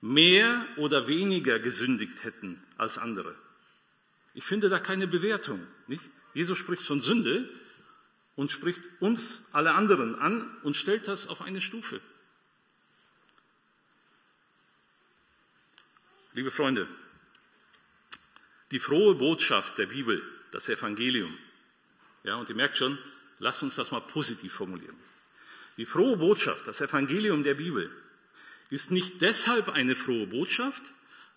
[0.00, 3.34] mehr oder weniger gesündigt hätten als andere.
[4.34, 5.66] Ich finde da keine Bewertung.
[5.88, 6.04] Nicht?
[6.34, 7.48] Jesus spricht von Sünde
[8.36, 12.00] und spricht uns alle anderen an und stellt das auf eine Stufe.
[16.34, 16.86] Liebe Freunde,
[18.70, 20.22] die frohe Botschaft der Bibel,
[20.52, 21.36] das Evangelium,
[22.24, 22.98] ja, und ihr merkt schon,
[23.38, 24.96] lasst uns das mal positiv formulieren.
[25.78, 27.90] Die frohe Botschaft, das Evangelium der Bibel,
[28.68, 30.82] ist nicht deshalb eine frohe Botschaft,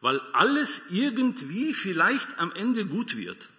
[0.01, 3.49] weil alles irgendwie vielleicht am Ende gut wird.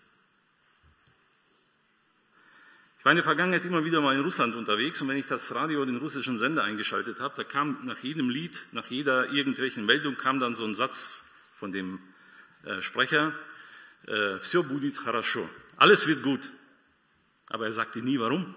[2.99, 5.53] Ich war in der Vergangenheit immer wieder mal in Russland unterwegs und wenn ich das
[5.53, 10.17] Radio, den russischen Sender eingeschaltet habe, da kam nach jedem Lied, nach jeder irgendwelchen Meldung
[10.17, 11.13] kam dann so ein Satz
[11.59, 11.99] von dem
[12.63, 13.33] äh, Sprecher,
[14.07, 15.47] äh, Все будет хорошо.
[15.77, 16.41] Alles wird gut.
[17.49, 18.55] Aber er sagte nie warum.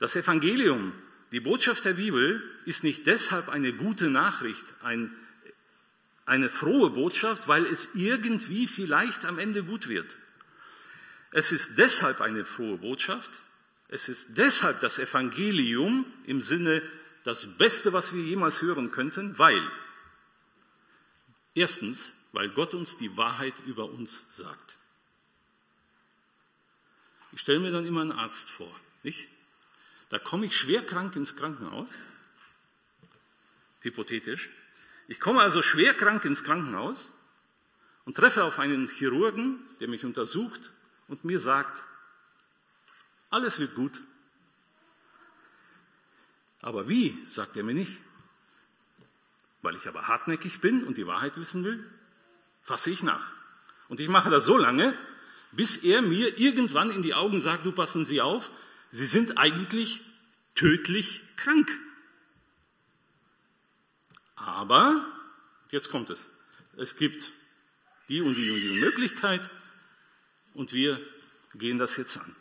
[0.00, 0.92] Das Evangelium,
[1.30, 5.14] die Botschaft der Bibel, ist nicht deshalb eine gute Nachricht, ein,
[6.26, 10.16] eine frohe Botschaft, weil es irgendwie vielleicht am Ende gut wird.
[11.35, 13.29] es ist deshalb eine frohe Botschaft.
[13.89, 16.81] Es ist deshalb das Evangelium im Sinne
[17.25, 19.61] das Beste, was wir jemals hören könnten, weil
[21.53, 24.77] erstens, weil Gott uns die Wahrheit über uns sagt.
[27.33, 28.73] Ich stelle mir dann immer einen Arzt vor.
[29.03, 29.27] Nicht?
[30.07, 31.89] Da komme ich schwer krank ins Krankenhaus.
[33.81, 34.49] Hypothetisch.
[35.09, 37.11] Ich komme also schwer krank ins Krankenhaus
[38.05, 40.71] und treffe auf einen Chirurgen, der mich untersucht
[41.07, 41.83] und mir sagt,
[43.29, 44.01] alles wird gut.
[46.61, 47.97] Aber wie, sagt er mir nicht.
[49.61, 51.89] Weil ich aber hartnäckig bin und die Wahrheit wissen will,
[52.61, 53.25] fasse ich nach.
[53.87, 54.97] Und ich mache das so lange,
[55.51, 58.49] bis er mir irgendwann in die Augen sagt, du passen Sie auf,
[58.89, 60.01] Sie sind eigentlich
[60.55, 61.69] tödlich krank.
[64.35, 65.05] Aber,
[65.69, 66.29] jetzt kommt es,
[66.77, 67.31] es gibt
[68.09, 69.49] die und die und die Möglichkeit
[70.55, 70.99] und wir
[71.53, 72.35] gehen das jetzt an.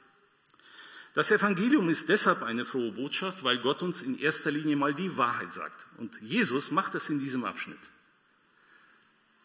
[1.14, 5.16] Das Evangelium ist deshalb eine frohe Botschaft, weil Gott uns in erster Linie mal die
[5.16, 5.86] Wahrheit sagt.
[5.98, 7.78] Und Jesus macht das in diesem Abschnitt.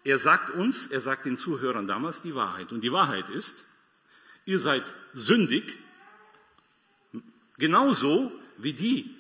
[0.04, 2.72] Er sagt uns, er sagt den Zuhörern damals die Wahrheit.
[2.72, 3.66] Und die Wahrheit ist,
[4.46, 5.78] ihr seid sündig,
[7.60, 9.16] genauso wie die,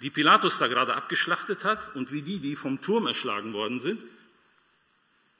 [0.00, 4.02] die Pilatus da gerade abgeschlachtet hat und wie die, die vom Turm erschlagen worden sind.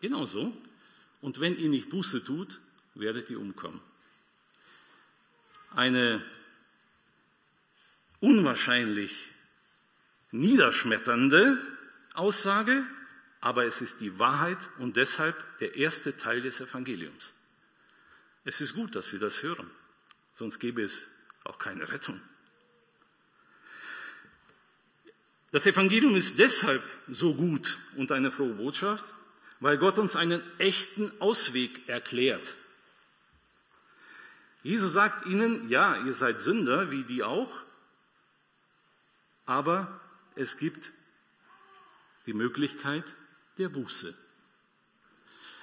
[0.03, 0.53] Genauso.
[1.23, 2.61] Und wenn ihr nicht Buße tut,
[2.95, 3.81] werdet ihr umkommen.
[5.75, 6.25] Eine
[8.21, 9.31] unwahrscheinlich
[10.31, 11.59] niederschmetternde
[12.15, 12.85] Aussage,
[13.41, 17.35] aber es ist die Wahrheit und deshalb der erste Teil des Evangeliums.
[18.45, 19.71] Es ist gut, dass wir das hören,
[20.35, 21.07] sonst gäbe es
[21.45, 22.21] auch keine Rettung.
[25.51, 29.05] Das Evangelium ist deshalb so gut und eine frohe Botschaft,
[29.61, 32.55] weil Gott uns einen echten Ausweg erklärt.
[34.63, 37.51] Jesus sagt ihnen, ja, ihr seid Sünder, wie die auch,
[39.45, 40.01] aber
[40.37, 40.93] es gibt
[42.27, 43.17] die Möglichkeit
[43.59, 44.15] der Buße.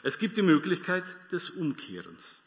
[0.04, 2.40] Es gibt die Möglichkeit des Umkehrens.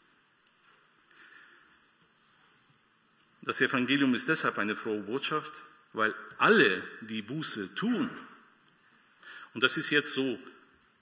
[3.42, 5.52] Das Evangelium ist deshalb eine frohe Botschaft,
[5.92, 8.08] weil alle, die Buße tun,
[9.54, 10.38] und das ist jetzt so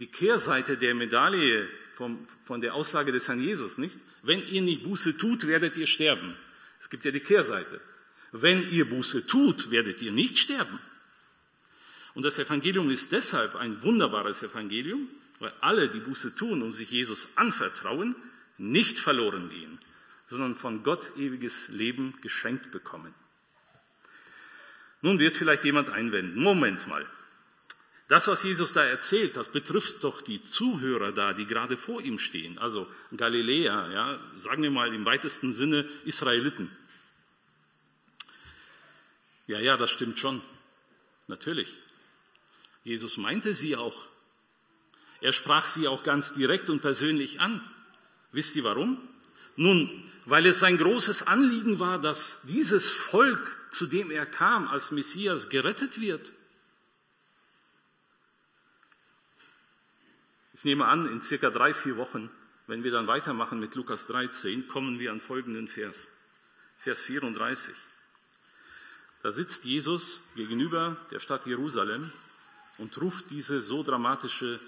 [0.00, 3.98] die Kehrseite der Medaille vom, von der Aussage des Herrn Jesus, nicht?
[4.22, 6.34] Wenn ihr nicht Buße tut, werdet ihr sterben.
[6.80, 7.80] Es gibt ja die Kehrseite.
[8.32, 10.78] Wenn ihr Buße tut, werdet ihr nicht sterben.
[12.14, 16.90] Und das Evangelium ist deshalb ein wunderbares Evangelium, weil alle, die Buße tun und sich
[16.90, 18.16] Jesus anvertrauen,
[18.58, 19.78] nicht verloren gehen,
[20.28, 23.14] sondern von Gott ewiges Leben geschenkt bekommen.
[25.02, 27.06] Nun wird vielleicht jemand einwenden, Moment mal,
[28.10, 32.18] das, was Jesus da erzählt, das betrifft doch die Zuhörer da, die gerade vor ihm
[32.18, 36.76] stehen, also Galiläa, ja, sagen wir mal im weitesten Sinne Israeliten.
[39.46, 40.42] Ja, ja, das stimmt schon.
[41.28, 41.78] Natürlich.
[42.82, 43.96] Jesus meinte sie auch.
[45.20, 47.60] Er sprach sie auch ganz direkt und persönlich an.
[48.32, 48.98] Wisst ihr warum?
[49.54, 54.90] Nun, weil es sein großes Anliegen war, dass dieses Volk, zu dem er kam als
[54.90, 56.32] Messias, gerettet wird.
[60.60, 62.28] Ich nehme an, in circa drei, vier Wochen,
[62.66, 66.10] wenn wir dann weitermachen mit Lukas 13, kommen wir an folgenden Vers.
[66.76, 67.74] Vers 34.
[69.22, 72.12] Da sitzt Jesus gegenüber der Stadt Jerusalem
[72.76, 74.60] und ruft diese so dramatische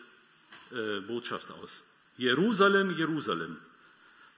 [0.70, 1.84] äh, Botschaft aus.
[2.16, 3.58] Jerusalem, Jerusalem,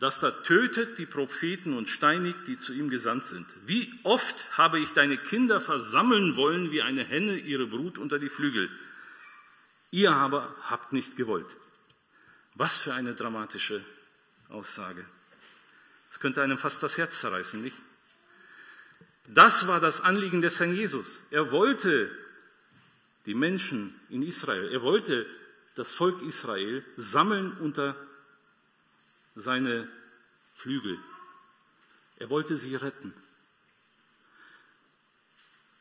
[0.00, 3.46] das da tötet die Propheten und steinigt, die zu ihm gesandt sind.
[3.64, 8.28] Wie oft habe ich deine Kinder versammeln wollen, wie eine Henne ihre Brut unter die
[8.28, 8.70] Flügel.
[9.94, 11.46] Ihr aber habt nicht gewollt.
[12.56, 13.80] Was für eine dramatische
[14.48, 15.04] Aussage.
[16.10, 17.76] Es könnte einem fast das Herz zerreißen, nicht?
[19.28, 21.22] Das war das Anliegen des Herrn Jesus.
[21.30, 22.10] Er wollte
[23.26, 25.26] die Menschen in Israel, er wollte
[25.76, 27.94] das Volk Israel sammeln unter
[29.36, 29.88] seine
[30.56, 30.98] Flügel.
[32.16, 33.14] Er wollte sie retten.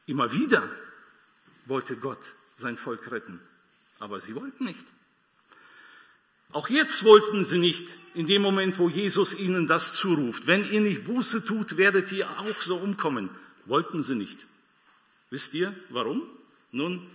[0.05, 0.61] Immer wieder
[1.65, 3.41] wollte Gott sein Volk retten,
[4.03, 4.85] aber sie wollten nicht.
[6.51, 10.45] Auch jetzt wollten sie nicht, in dem Moment, wo Jesus ihnen das zuruft.
[10.45, 13.29] Wenn ihr nicht Buße tut, werdet ihr auch so umkommen.
[13.65, 14.45] Wollten sie nicht.
[15.29, 16.21] Wisst ihr, warum?
[16.71, 17.09] Nun,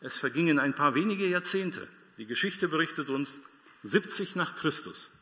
[0.00, 1.86] es vergingen ein paar wenige Jahrzehnte.
[2.16, 3.34] Die Geschichte berichtet uns
[3.82, 5.12] 70 nach Christus.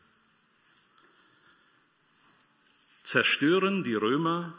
[3.03, 4.53] Zerstören die Römer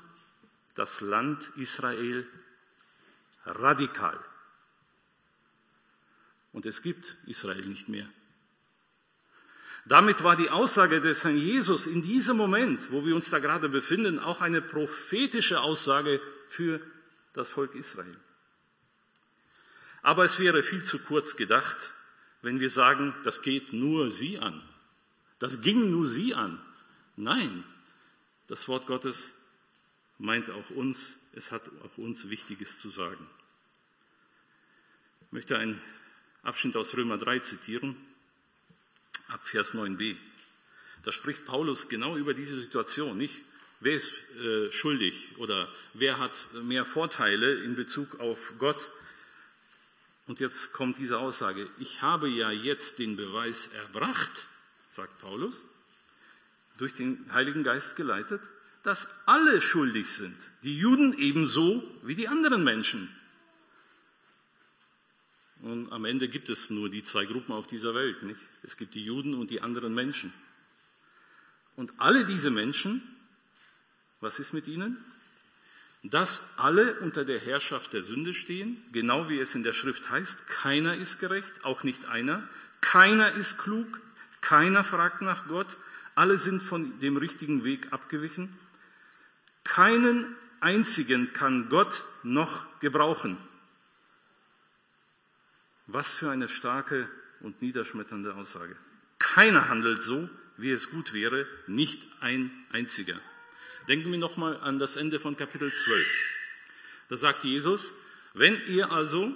[0.75, 2.27] das Land Israel
[3.47, 4.21] radikal.
[6.53, 8.09] Und es gibt Israel nicht mehr.
[9.87, 13.69] Damit war die Aussage des Herrn Jesus in diesem Moment, wo wir uns da gerade
[13.69, 16.81] befinden, auch eine prophetische Aussage für
[17.33, 18.17] das Volk Israel.
[20.03, 21.95] Aber es wäre viel zu kurz gedacht,
[22.43, 24.63] wenn wir sagen, das geht nur sie an.
[25.39, 26.61] Das ging nur sie an.
[27.17, 27.65] Nein,
[28.51, 29.31] Das Wort Gottes
[30.19, 33.25] meint auch uns, es hat auch uns Wichtiges zu sagen.
[35.21, 35.81] Ich möchte einen
[36.43, 37.97] Abschnitt aus Römer 3 zitieren,
[39.29, 40.17] ab Vers 9b.
[41.03, 43.35] Da spricht Paulus genau über diese Situation, nicht
[43.81, 48.91] wer ist äh, schuldig oder wer hat mehr Vorteile in Bezug auf Gott.
[50.27, 54.47] Und jetzt kommt diese Aussage, ich habe ja jetzt den Beweis erbracht,
[54.89, 55.65] sagt Paulus,
[56.79, 58.41] durch den Heiligen Geist geleitet,
[58.83, 63.15] dass alle schuldig sind, die Juden ebenso wie die anderen Menschen.
[65.63, 68.41] Und am Ende gibt es nur die zwei Gruppen auf dieser Welt, nicht?
[68.63, 70.33] Es gibt die Juden und die anderen Menschen.
[71.77, 73.03] Und alle diese Menschen,
[74.21, 74.97] was ist mit ihnen?
[76.03, 80.47] Dass alle unter der Herrschaft der Sünde stehen, genau wie es in der Schrift heißt,
[80.47, 82.49] keiner ist gerecht, auch nicht einer,
[82.81, 84.01] keiner ist klug,
[84.41, 85.77] keiner fragt nach Gott,
[86.15, 88.59] alle sind von dem richtigen Weg abgewichen.
[89.65, 90.27] Keinen
[90.61, 93.37] einzigen kann Gott noch gebrauchen.
[95.93, 97.09] Was für eine starke
[97.41, 98.77] und niederschmetternde Aussage.
[99.19, 103.19] Keiner handelt so, wie es gut wäre, nicht ein einziger.
[103.89, 106.07] Denken wir nochmal an das Ende von Kapitel 12.
[107.09, 107.91] Da sagt Jesus,
[108.35, 109.35] wenn ihr also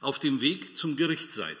[0.00, 1.58] auf dem Weg zum Gericht seid,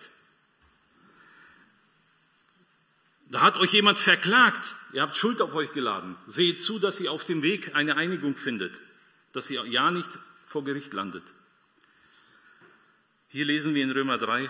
[3.30, 7.12] da hat euch jemand verklagt, ihr habt Schuld auf euch geladen, seht zu, dass ihr
[7.12, 8.80] auf dem Weg eine Einigung findet,
[9.32, 10.10] dass ihr ja nicht
[10.44, 11.22] vor Gericht landet.
[13.34, 14.48] Hier lesen wir in Römer 3,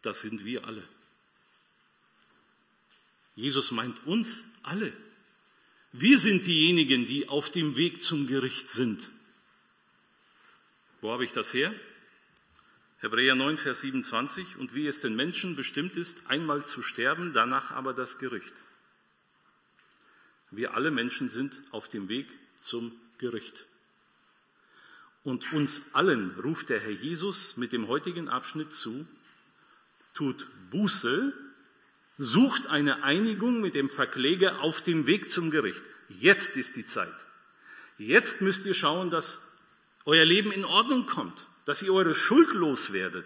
[0.00, 0.82] das sind wir alle.
[3.36, 4.90] Jesus meint uns alle.
[5.92, 9.10] Wir sind diejenigen, die auf dem Weg zum Gericht sind.
[11.02, 11.74] Wo habe ich das her?
[13.00, 14.56] Hebräer 9, Vers 27.
[14.56, 18.54] Und wie es den Menschen bestimmt ist, einmal zu sterben, danach aber das Gericht.
[20.50, 23.66] Wir alle Menschen sind auf dem Weg zum Gericht.
[25.24, 29.06] Und uns allen ruft der Herr Jesus mit dem heutigen Abschnitt zu,
[30.12, 31.32] tut Buße,
[32.18, 35.82] sucht eine Einigung mit dem Verkläger auf dem Weg zum Gericht.
[36.08, 37.14] Jetzt ist die Zeit.
[37.96, 39.40] Jetzt müsst ihr schauen, dass
[40.04, 43.24] euer Leben in Ordnung kommt, dass ihr eure Schuld loswerdet.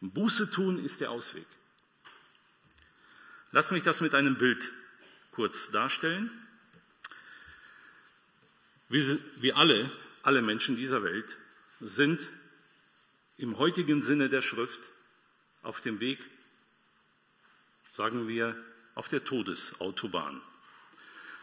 [0.00, 1.46] Buße tun ist der Ausweg.
[3.52, 4.72] Lasst mich das mit einem Bild
[5.30, 6.30] kurz darstellen.
[8.88, 9.90] Wir, wir alle
[10.22, 11.38] alle Menschen dieser Welt
[11.80, 12.32] sind
[13.38, 14.80] im heutigen Sinne der Schrift
[15.62, 16.28] auf dem Weg,
[17.92, 18.56] sagen wir,
[18.94, 20.40] auf der Todesautobahn.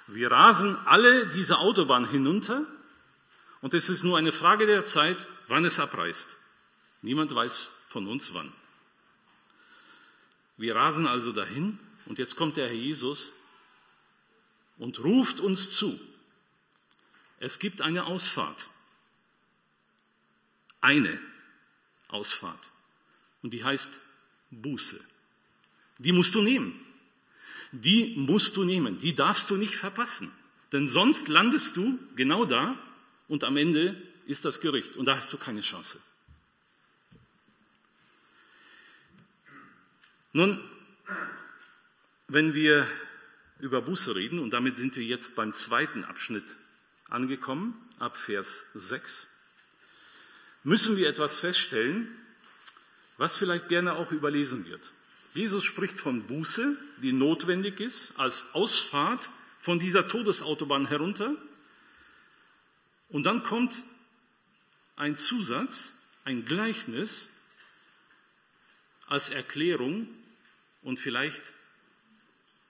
[0.07, 2.65] Wir rasen alle diese Autobahn hinunter
[3.61, 6.29] und es ist nur eine Frage der Zeit, wann es abreißt.
[7.01, 8.51] Niemand weiß von uns wann.
[10.57, 13.31] Wir rasen also dahin und jetzt kommt der Herr Jesus
[14.77, 15.99] und ruft uns zu.
[17.39, 18.67] Es gibt eine Ausfahrt.
[20.81, 21.19] Eine
[22.09, 22.69] Ausfahrt.
[23.41, 23.91] Und die heißt
[24.51, 24.99] Buße.
[25.97, 26.79] Die musst du nehmen.
[27.71, 28.99] Die musst du nehmen.
[28.99, 30.31] Die darfst du nicht verpassen.
[30.71, 32.77] Denn sonst landest du genau da
[33.27, 34.95] und am Ende ist das Gericht.
[34.95, 35.99] Und da hast du keine Chance.
[40.33, 40.63] Nun,
[42.27, 42.87] wenn wir
[43.59, 46.55] über Buße reden, und damit sind wir jetzt beim zweiten Abschnitt
[47.09, 49.27] angekommen, ab Vers 6,
[50.63, 52.07] müssen wir etwas feststellen,
[53.17, 54.91] was vielleicht gerne auch überlesen wird.
[55.33, 59.29] Jesus spricht von Buße, die notwendig ist, als Ausfahrt
[59.59, 61.35] von dieser Todesautobahn herunter.
[63.09, 63.83] Und dann kommt
[64.95, 65.93] ein Zusatz,
[66.23, 67.29] ein Gleichnis
[69.07, 70.07] als Erklärung
[70.81, 71.53] und vielleicht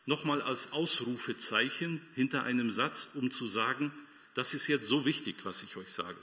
[0.06, 3.92] nochmal als Ausrufezeichen hinter einem Satz, um zu sagen,
[4.40, 6.16] das ist jetzt so wichtig, was ich euch sage.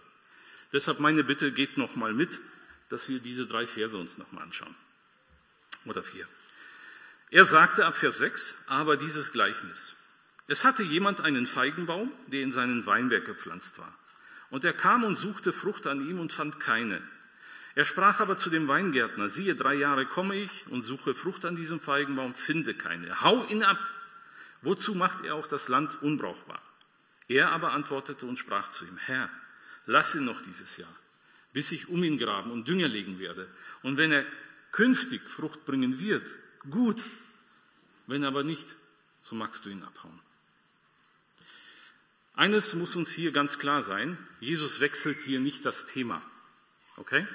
[0.72, 2.40] Deshalb meine Bitte, geht nochmal mit,
[2.88, 4.74] dass wir diese drei Verse uns nochmal anschauen.
[5.84, 6.26] Oder vier.
[7.30, 9.94] Er sagte ab Vers 6, aber dieses Gleichnis.
[10.48, 13.94] Es hatte jemand einen Feigenbaum, der in seinen Weinberg gepflanzt war.
[14.48, 17.02] Und er kam und suchte Frucht an ihm und fand keine.
[17.74, 21.56] Er sprach aber zu dem Weingärtner, siehe, drei Jahre komme ich und suche Frucht an
[21.56, 23.20] diesem Feigenbaum, finde keine.
[23.20, 23.78] Hau ihn ab.
[24.62, 26.62] Wozu macht er auch das Land unbrauchbar?
[27.28, 29.30] Er aber antwortete und sprach zu ihm, Herr,
[29.86, 30.94] lass ihn noch dieses Jahr,
[31.52, 33.48] bis ich um ihn graben und Dünger legen werde.
[33.82, 34.24] Und wenn er
[34.72, 36.34] künftig Frucht bringen wird,
[36.70, 37.02] gut.
[38.06, 38.66] Wenn aber nicht,
[39.22, 40.20] so magst du ihn abhauen.
[42.34, 44.18] Eines muss uns hier ganz klar sein.
[44.40, 46.22] Jesus wechselt hier nicht das Thema.
[46.96, 47.26] Okay?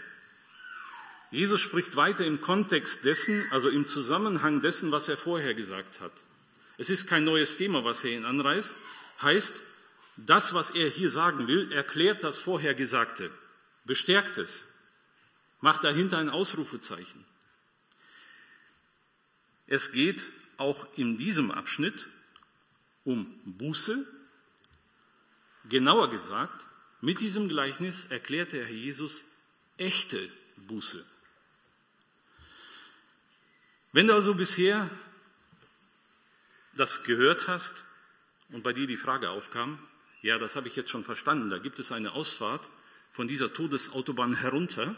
[1.31, 6.11] Jesus spricht weiter im Kontext dessen, also im Zusammenhang dessen, was er vorher gesagt hat.
[6.77, 8.75] Es ist kein neues Thema, was er ihn anreißt.
[9.21, 9.53] Heißt,
[10.17, 13.31] das, was er hier sagen will, erklärt das Vorhergesagte,
[13.85, 14.67] bestärkt es,
[15.61, 17.25] macht dahinter ein Ausrufezeichen.
[19.67, 20.23] Es geht
[20.57, 22.07] auch in diesem Abschnitt
[23.03, 24.05] um Buße.
[25.69, 26.65] Genauer gesagt,
[26.99, 29.23] mit diesem Gleichnis erklärte Herr Jesus
[29.77, 31.05] echte Buße.
[33.93, 34.89] Wenn du also bisher
[36.73, 37.83] das gehört hast
[38.49, 39.79] und bei dir die Frage aufkam,
[40.21, 42.69] ja, das habe ich jetzt schon verstanden, da gibt es eine Ausfahrt
[43.11, 44.95] von dieser Todesautobahn herunter.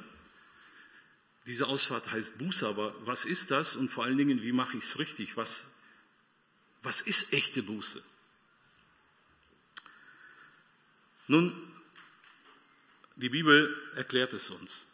[1.45, 4.83] Diese Ausfahrt heißt Buße, aber was ist das und vor allen Dingen, wie mache ich
[4.83, 5.35] es richtig?
[5.35, 5.73] Was,
[6.83, 8.01] was ist echte Buße?
[11.27, 11.53] Nun,
[13.15, 14.85] die Bibel erklärt es uns.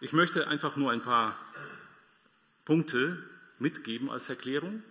[0.00, 1.38] Ich möchte einfach nur ein paar
[2.64, 3.22] Punkte
[3.58, 4.82] mitgeben als Erklärung,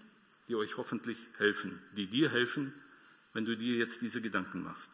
[0.47, 2.73] die euch hoffentlich helfen, die dir helfen,
[3.35, 4.89] wenn du dir jetzt diese Gedanken machst.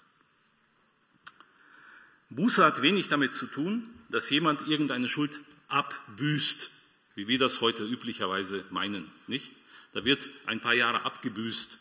[2.32, 6.72] Buße hat wenig damit zu tun, dass jemand irgendeine Schuld abbüßt,
[7.16, 9.52] wie wir das heute üblicherweise meinen, nicht?
[9.94, 11.78] Da wird ein paar Jahre abgebüßt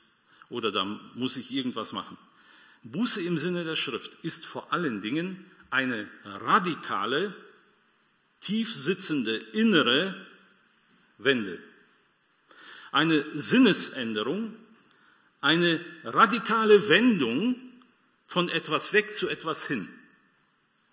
[0.51, 2.19] oder da muss ich irgendwas machen.
[2.83, 7.35] Buße im Sinne der Schrift ist vor allen Dingen eine radikale,
[8.41, 10.27] tief sitzende innere
[11.17, 11.59] Wende.
[12.93, 14.57] Eine Sinnesänderung,
[15.41, 17.57] eine radikale Wendung
[18.27, 19.89] von etwas weg zu etwas hin.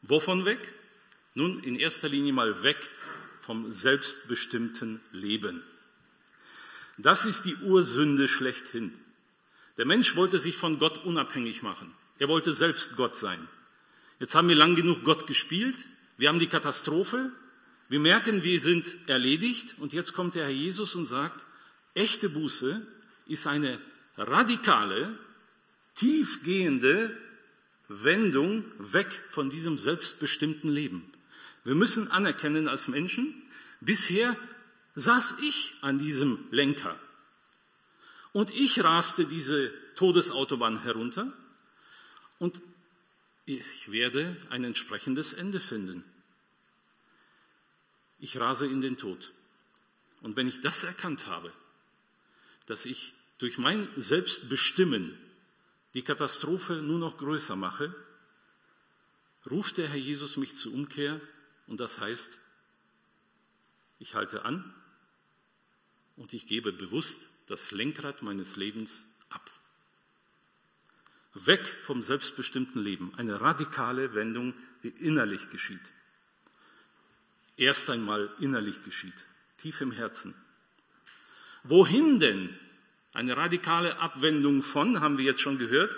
[0.02, 0.74] Wovon weg?
[1.34, 2.78] Nun, in erster Linie mal weg
[3.42, 5.64] vom selbstbestimmten Leben.
[6.98, 8.94] Das ist die Ursünde schlechthin.
[9.78, 11.94] Der Mensch wollte sich von Gott unabhängig machen.
[12.18, 13.48] Er wollte selbst Gott sein.
[14.20, 15.86] Jetzt haben wir lang genug Gott gespielt.
[16.18, 17.32] Wir haben die Katastrophe.
[17.88, 19.76] Wir merken, wir sind erledigt.
[19.78, 21.46] Und jetzt kommt der Herr Jesus und sagt,
[21.94, 22.86] echte Buße
[23.28, 23.80] ist eine
[24.18, 25.18] radikale,
[25.96, 27.16] tiefgehende
[27.88, 31.12] Wendung weg von diesem selbstbestimmten Leben.
[31.64, 33.42] Wir müssen anerkennen als Menschen,
[33.82, 34.36] bisher
[34.96, 37.00] saß ich an diesem Lenker
[38.34, 41.32] und ich raste diese Todesautobahn herunter
[42.40, 42.62] und
[43.46, 46.04] ich werde ein entsprechendes Ende finden.
[48.20, 49.32] Ich rase in den Tod.
[50.22, 51.54] Und wenn ich das erkannt habe,
[52.66, 55.18] dass ich durch mein Selbstbestimmen
[55.94, 57.96] die Katastrophe nur noch größer mache,
[59.50, 61.22] ruft der Herr Jesus mich zur Umkehr
[61.68, 62.38] und das heißt,
[64.00, 64.74] ich halte an
[66.16, 69.52] und ich gebe bewusst das Lenkrad meines Lebens ab.
[71.34, 73.14] Weg vom selbstbestimmten Leben.
[73.16, 75.94] Eine radikale Wendung, die innerlich geschieht.
[77.56, 79.16] Erst einmal innerlich geschieht,
[79.58, 80.36] tief im Herzen.
[81.64, 82.58] Wohin denn?
[83.18, 85.98] Eine radikale Abwendung von, haben wir jetzt schon gehört.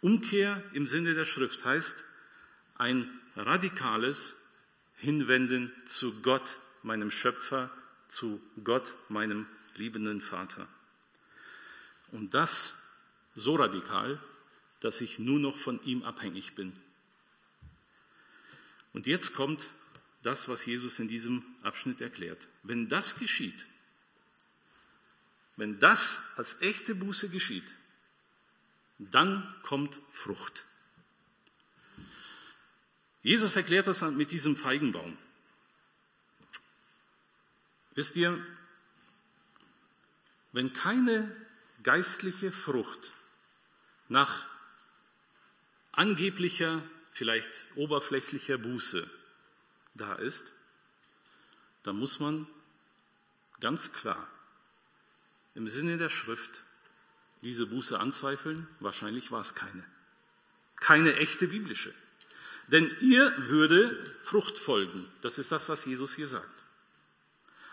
[0.00, 1.96] Umkehr im Sinne der Schrift heißt
[2.76, 4.36] ein radikales
[4.94, 7.72] Hinwenden zu Gott, meinem Schöpfer,
[8.06, 10.68] zu Gott, meinem liebenden Vater.
[12.12, 12.80] Und das
[13.34, 14.20] so radikal,
[14.78, 16.72] dass ich nur noch von ihm abhängig bin.
[18.92, 19.68] Und jetzt kommt
[20.22, 22.46] das, was Jesus in diesem Abschnitt erklärt.
[22.62, 23.66] Wenn das geschieht,
[25.56, 27.74] wenn das als echte Buße geschieht,
[28.98, 30.64] dann kommt Frucht.
[33.22, 35.18] Jesus erklärt das mit diesem Feigenbaum.
[37.94, 38.44] Wisst ihr,
[40.52, 41.34] wenn keine
[41.82, 43.12] geistliche Frucht
[44.08, 44.46] nach
[45.92, 46.82] angeblicher,
[47.12, 49.10] vielleicht oberflächlicher Buße
[49.94, 50.52] da ist,
[51.82, 52.46] dann muss man
[53.60, 54.28] ganz klar
[55.56, 56.62] im Sinne der Schrift
[57.42, 58.68] diese Buße anzweifeln.
[58.78, 59.82] Wahrscheinlich war es keine.
[60.76, 61.92] Keine echte biblische.
[62.68, 65.08] Denn ihr würde Frucht folgen.
[65.22, 66.48] Das ist das, was Jesus hier sagt.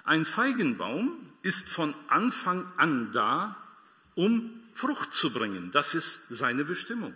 [0.05, 3.57] Ein Feigenbaum ist von Anfang an da,
[4.15, 5.71] um Frucht zu bringen.
[5.71, 7.13] Das ist seine Bestimmung.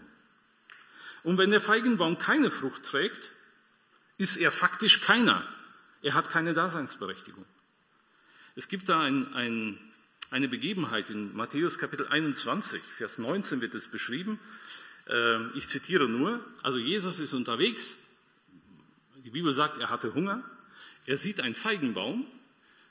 [1.23, 3.31] Und wenn der Feigenbaum keine Frucht trägt,
[4.17, 5.47] ist er faktisch keiner.
[6.01, 7.45] Er hat keine Daseinsberechtigung.
[8.55, 9.86] Es gibt da ein, ein,
[10.29, 14.39] eine Begebenheit in Matthäus Kapitel 21, Vers 19 wird es beschrieben.
[15.07, 17.95] Ähm, ich zitiere nur, also Jesus ist unterwegs,
[19.23, 20.43] die Bibel sagt, er hatte Hunger,
[21.05, 22.25] er sieht einen Feigenbaum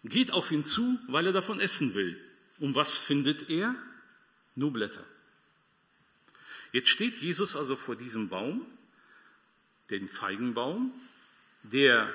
[0.08, 2.20] geht auf ihn zu, weil er davon essen will.
[2.58, 3.74] Und was findet er?
[4.54, 5.04] Nur Blätter.
[6.72, 8.64] Jetzt steht Jesus also vor diesem Baum,
[9.90, 10.92] den Feigenbaum,
[11.62, 12.12] der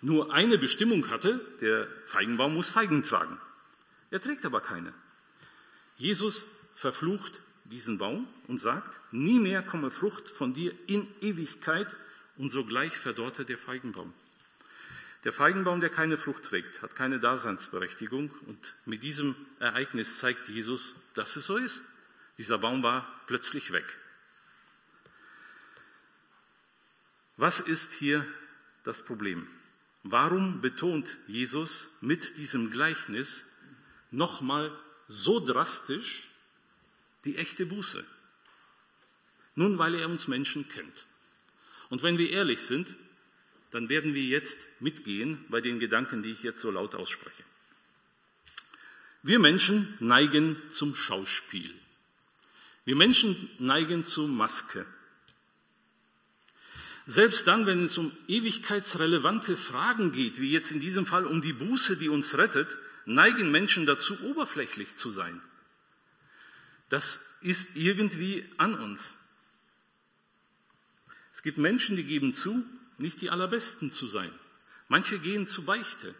[0.00, 3.38] nur eine Bestimmung hatte, der Feigenbaum muss Feigen tragen.
[4.14, 4.94] Er trägt aber keine.
[5.96, 11.96] Jesus verflucht diesen Baum und sagt, nie mehr komme Frucht von dir in Ewigkeit
[12.36, 14.14] und sogleich verdorrte der Feigenbaum.
[15.24, 20.94] Der Feigenbaum, der keine Frucht trägt, hat keine Daseinsberechtigung und mit diesem Ereignis zeigt Jesus,
[21.14, 21.82] dass es so ist.
[22.38, 23.98] Dieser Baum war plötzlich weg.
[27.36, 28.24] Was ist hier
[28.84, 29.48] das Problem?
[30.04, 33.50] Warum betont Jesus mit diesem Gleichnis
[34.16, 34.76] nochmal
[35.08, 36.28] so drastisch
[37.24, 38.04] die echte Buße?
[39.54, 41.06] Nun, weil er uns Menschen kennt.
[41.90, 42.94] Und wenn wir ehrlich sind,
[43.70, 47.42] dann werden wir jetzt mitgehen bei den Gedanken, die ich jetzt so laut ausspreche.
[49.22, 51.74] Wir Menschen neigen zum Schauspiel.
[52.84, 54.84] Wir Menschen neigen zur Maske.
[57.06, 61.52] Selbst dann, wenn es um ewigkeitsrelevante Fragen geht, wie jetzt in diesem Fall um die
[61.52, 62.76] Buße, die uns rettet,
[63.06, 65.40] neigen Menschen dazu, oberflächlich zu sein.
[66.88, 69.16] Das ist irgendwie an uns.
[71.32, 72.64] Es gibt Menschen, die geben zu,
[72.98, 74.30] nicht die allerbesten zu sein.
[74.88, 76.14] Manche gehen zu Beichte,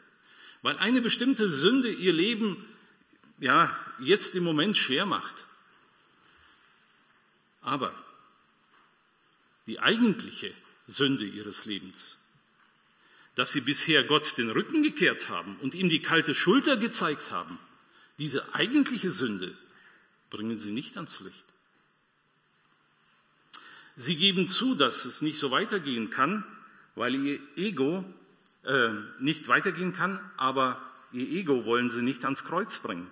[0.62, 2.66] weil eine bestimmte Sünde ihr Leben
[3.38, 5.46] ja jetzt im Moment schwer macht.
[7.60, 7.94] Aber
[9.66, 10.52] die eigentliche
[10.86, 12.18] Sünde ihres Lebens,
[13.34, 17.58] dass sie bisher Gott den Rücken gekehrt haben und ihm die kalte Schulter gezeigt haben,
[18.18, 19.56] diese eigentliche Sünde
[20.30, 21.44] bringen sie nicht ans Licht.
[23.96, 26.44] Sie geben zu, dass es nicht so weitergehen kann,
[26.94, 28.04] weil ihr Ego
[28.64, 30.80] äh, nicht weitergehen kann, aber
[31.12, 33.08] ihr Ego wollen sie nicht ans Kreuz bringen.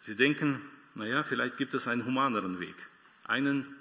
[0.00, 0.60] Sie denken,
[0.94, 2.76] naja, vielleicht gibt es einen humaneren Weg,
[3.24, 3.76] einen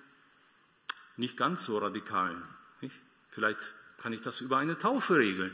[1.18, 2.42] nicht ganz so radikalen.
[3.36, 5.54] Vielleicht kann ich das über eine Taufe regeln,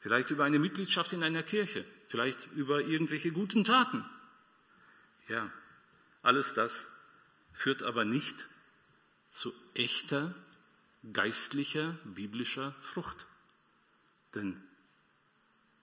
[0.00, 4.04] vielleicht über eine Mitgliedschaft in einer Kirche, vielleicht über irgendwelche guten Taten.
[5.26, 5.50] Ja,
[6.22, 6.86] alles das
[7.54, 8.50] führt aber nicht
[9.32, 10.34] zu echter
[11.14, 13.24] geistlicher biblischer Frucht.
[14.34, 14.62] Denn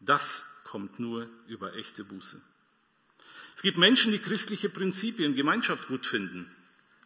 [0.01, 2.39] das kommt nur über echte Buße.
[3.55, 6.55] Es gibt Menschen, die christliche Prinzipien, Gemeinschaft gut finden.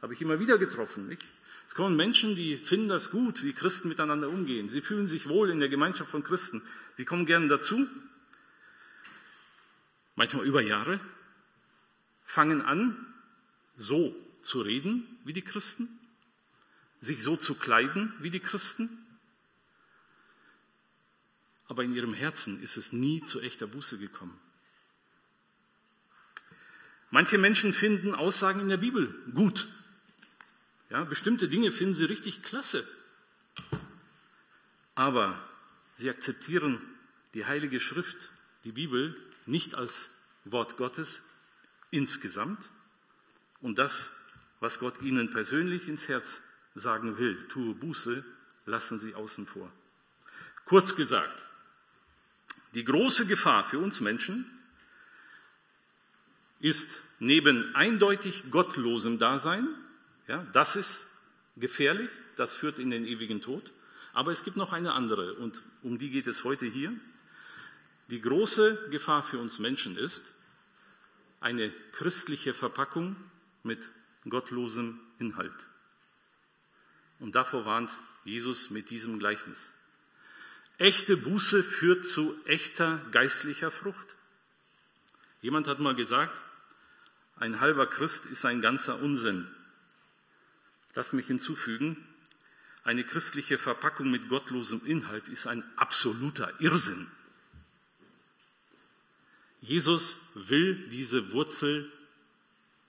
[0.02, 1.08] Habe ich immer wieder getroffen.
[1.08, 1.26] Nicht?
[1.68, 4.70] Es kommen Menschen, die finden das gut, wie Christen miteinander umgehen.
[4.70, 6.61] Sie fühlen sich wohl in der Gemeinschaft von Christen.
[6.97, 7.88] Sie kommen gerne dazu.
[10.16, 10.99] Manchmal über Jahre.
[12.24, 12.95] Fangen an,
[13.76, 15.88] so zu reden wie die Christen
[17.05, 18.89] sich so zu kleiden wie die Christen?
[21.68, 24.39] Aber in ihrem Herzen ist es nie zu echter Buße gekommen.
[27.09, 29.68] Manche Menschen finden Aussagen in der Bibel gut.
[30.96, 32.88] Ja, bestimmte Dinge finden sie richtig klasse.
[34.96, 35.38] Aber
[35.98, 36.80] sie akzeptieren
[37.34, 38.30] die Heilige Schrift,
[38.64, 39.14] die Bibel,
[39.46, 40.10] nicht als
[40.46, 41.22] Wort Gottes
[41.91, 42.70] insgesamt
[43.60, 44.10] und das,
[44.62, 46.41] was Gott ihnen persönlich ins Herz
[46.76, 48.24] sagen will, tue Buße,
[48.66, 49.70] lassen sie außen vor.
[50.64, 51.46] Kurz gesagt,
[52.74, 54.50] die große Gefahr für uns Menschen
[56.62, 59.68] ist neben eindeutig gottlosem Dasein,
[60.28, 61.09] ja, das ist
[61.55, 63.71] gefährlich, das führt in den ewigen Tod,
[64.13, 66.93] aber es gibt noch eine andere und um die geht es heute hier.
[68.09, 70.23] Die große Gefahr für uns Menschen ist
[71.39, 73.15] eine christliche Verpackung
[73.63, 73.89] mit
[74.30, 75.53] gottlosem Inhalt.
[77.19, 77.91] Und davor warnt
[78.23, 79.73] Jesus mit diesem Gleichnis.
[80.78, 84.15] Echte Buße führt zu echter geistlicher Frucht.
[85.41, 86.41] Jemand hat mal gesagt,
[87.38, 89.47] ein halber Christ ist ein ganzer Unsinn.
[90.96, 91.98] Lass mich hinzufügen,
[92.86, 97.12] eine christliche Verpackung mit gottlosem Inhalt ist ein absoluter Irrsinn.
[99.60, 101.91] Jesus will diese Wurzel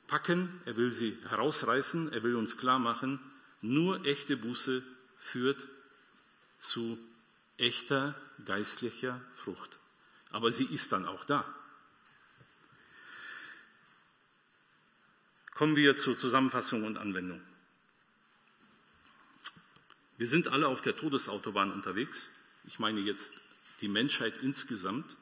[0.06, 3.18] packen, er will sie herausreißen, er will uns klar machen,
[3.62, 4.82] nur echte Buße
[5.18, 5.66] führt
[6.58, 6.98] zu
[7.56, 9.78] echter geistlicher Frucht.
[10.30, 11.44] Aber sie ist dann auch da.
[15.54, 17.40] Kommen wir zur Zusammenfassung und Anwendung.
[20.18, 22.30] Wir sind alle auf der Todesautobahn unterwegs.
[22.66, 23.32] Ich meine jetzt
[23.82, 25.16] die Menschheit insgesamt.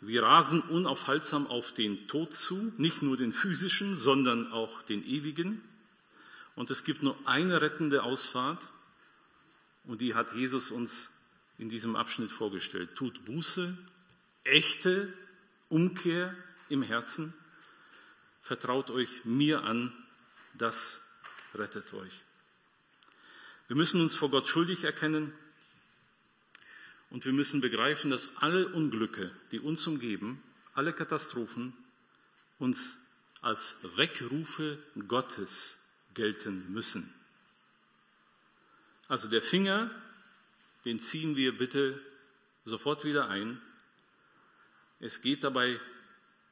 [0.00, 5.60] Wir rasen unaufhaltsam auf den Tod zu, nicht nur den physischen, sondern auch den ewigen.
[6.54, 8.66] Und es gibt nur eine rettende Ausfahrt
[9.84, 11.12] und die hat Jesus uns
[11.58, 12.94] in diesem Abschnitt vorgestellt.
[12.94, 13.76] Tut Buße,
[14.44, 15.12] echte
[15.68, 16.34] Umkehr
[16.70, 17.34] im Herzen,
[18.40, 19.92] vertraut euch mir an,
[20.54, 21.02] das
[21.54, 22.24] rettet euch.
[23.70, 25.32] Wir müssen uns vor Gott schuldig erkennen
[27.10, 30.42] Und wir müssen begreifen, dass alle Unglücke, die uns umgeben,
[30.74, 31.72] alle Katastrophen
[32.58, 32.98] uns
[33.42, 37.14] als Wegrufe Gottes gelten müssen.
[39.06, 39.92] Also der Finger,
[40.84, 42.00] den ziehen wir bitte
[42.64, 43.62] sofort wieder ein.
[44.98, 45.78] Es geht dabei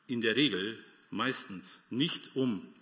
[0.07, 0.79] in der Regel
[1.11, 2.73] meistens nicht um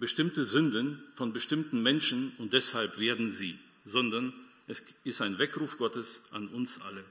[0.00, 4.32] bestimmte Sünden von bestimmten Menschen und deshalb werden sie, sondern
[4.66, 7.04] es ist ein Weckruf Gottes an uns alle.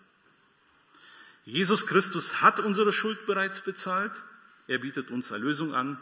[1.46, 4.12] Jesus Christus hat unsere Schuld bereits bezahlt.
[4.68, 5.98] Er bietet uns Erlösung an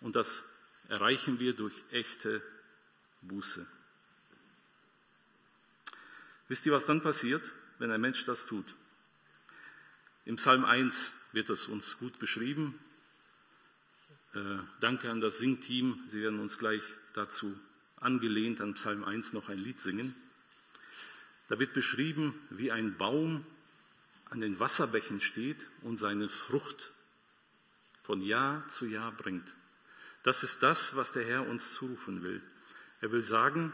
[0.00, 0.44] und das
[0.88, 2.42] erreichen wir durch echte
[3.22, 3.66] Buße.
[6.48, 8.74] Wisst ihr, was dann passiert, wenn ein Mensch das tut?
[10.26, 12.78] Im Psalm 1 wird es uns gut beschrieben.
[14.34, 16.02] Äh, danke an das Singteam.
[16.08, 16.82] Sie werden uns gleich
[17.12, 17.56] dazu
[18.00, 20.12] angelehnt an Psalm 1 noch ein Lied singen.
[21.48, 23.46] Da wird beschrieben, wie ein Baum
[24.30, 26.92] an den Wasserbächen steht und seine Frucht
[28.02, 29.46] von Jahr zu Jahr bringt.
[30.24, 32.42] Das ist das, was der Herr uns zurufen will.
[33.00, 33.72] Er will sagen,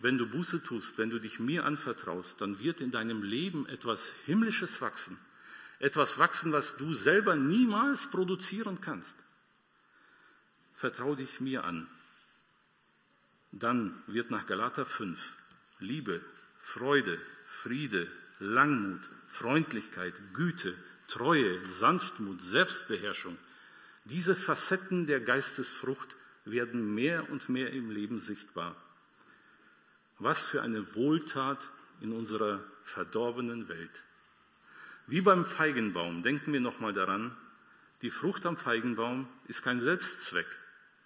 [0.00, 4.12] wenn du Buße tust, wenn du dich mir anvertraust, dann wird in deinem Leben etwas
[4.24, 5.16] Himmlisches wachsen.
[5.78, 9.16] Etwas wachsen, was du selber niemals produzieren kannst.
[10.76, 11.88] Vertrau dich mir an.
[13.50, 15.18] Dann wird nach Galater 5
[15.78, 16.22] Liebe,
[16.58, 20.74] Freude, Friede, Langmut, Freundlichkeit, Güte,
[21.06, 23.38] Treue, Sanftmut, Selbstbeherrschung.
[24.04, 26.14] Diese Facetten der Geistesfrucht
[26.44, 28.76] werden mehr und mehr im Leben sichtbar.
[30.18, 31.70] Was für eine Wohltat
[32.00, 34.02] in unserer verdorbenen Welt.
[35.06, 37.36] Wie beim Feigenbaum, denken wir nochmal daran,
[38.02, 40.46] die Frucht am Feigenbaum ist kein Selbstzweck.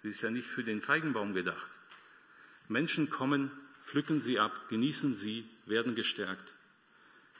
[0.01, 1.67] Sie ist ja nicht für den Feigenbaum gedacht.
[2.67, 3.51] Menschen kommen,
[3.83, 6.55] pflücken sie ab, genießen sie, werden gestärkt.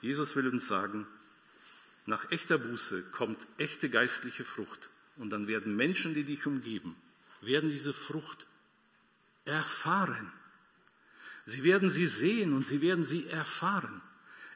[0.01, 1.07] Jesus will uns sagen,
[2.05, 4.89] nach echter Buße kommt echte geistliche Frucht.
[5.17, 6.95] Und dann werden Menschen, die dich umgeben,
[7.41, 8.47] werden diese Frucht
[9.45, 10.31] erfahren.
[11.45, 14.01] Sie werden sie sehen und sie werden sie erfahren.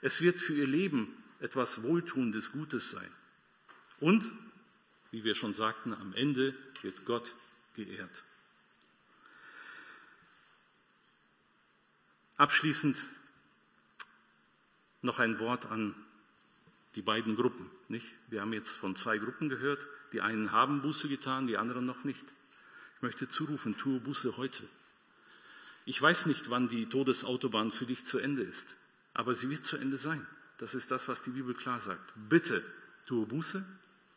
[0.02, 3.10] Es wird für ihr Leben etwas Wohltuendes, Gutes sein.
[4.00, 4.30] Und,
[5.12, 7.36] wie wir schon sagten, am Ende wird Gott
[7.76, 8.24] geehrt.
[12.38, 13.02] Abschließend
[15.02, 15.96] noch ein Wort an
[16.96, 17.70] die beiden Gruppen.
[17.88, 18.08] Nicht?
[18.28, 19.88] Wir haben jetzt von zwei Gruppen gehört.
[20.12, 22.26] Die einen haben Buße getan, die anderen noch nicht.
[22.96, 24.64] Ich möchte zurufen, tue Buße heute.
[25.86, 28.66] Ich weiß nicht, wann die Todesautobahn für dich zu Ende ist,
[29.14, 30.26] aber sie wird zu Ende sein.
[30.58, 32.14] Das ist das, was die Bibel klar sagt.
[32.16, 32.66] Bitte
[33.06, 33.64] tue Buße,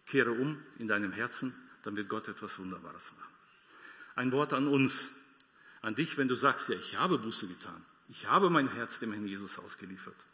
[0.07, 3.38] kehre um in deinem Herzen, dann wird Gott etwas Wunderbares machen.
[4.19, 5.11] Ein Wort an uns,
[5.81, 7.85] an dich, wenn du sagst, ja, ich habe Buße getan.
[8.09, 10.27] Ich habe mein Herz dem Herrn Jesus ausgeliefert.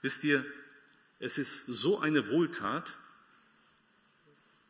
[0.00, 0.46] Wisst ihr,
[1.18, 2.96] es ist so eine Wohltat,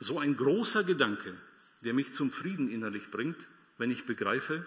[0.01, 1.37] so ein großer Gedanke,
[1.83, 3.39] der mich zum Frieden innerlich bringt,
[3.79, 4.67] wenn ich begreife,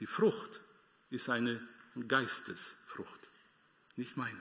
[0.00, 0.60] die Frucht
[1.10, 1.60] ist eine
[2.08, 3.20] Geistesfrucht,
[3.94, 4.40] nicht meine.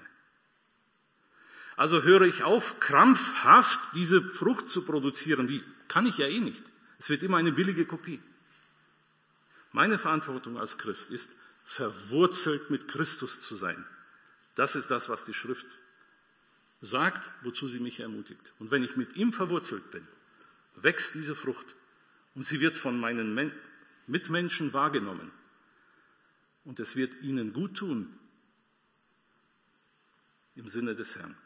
[1.76, 5.45] Also höre ich auf, krampfhaft diese Frucht zu produzieren.
[5.45, 6.64] Die kann ich ja eh nicht.
[6.97, 8.20] Es wird immer eine billige Kopie.
[9.72, 11.30] Meine Verantwortung als Christ ist,
[11.63, 13.86] verwurzelt mit Christus zu sein.
[14.55, 15.67] Das ist das, was die Schrift
[16.82, 18.53] sagt, wozu sie mich ermutigt.
[18.57, 20.07] Und wenn ich mit ihm verwurzelt bin,
[20.76, 21.76] wächst diese Frucht
[22.34, 23.53] und sie wird von meinen
[24.07, 25.32] Mitmenschen wahrgenommen.
[26.63, 28.17] Und es wird ihnen gut tun
[30.55, 31.38] im Sinne des Herrn.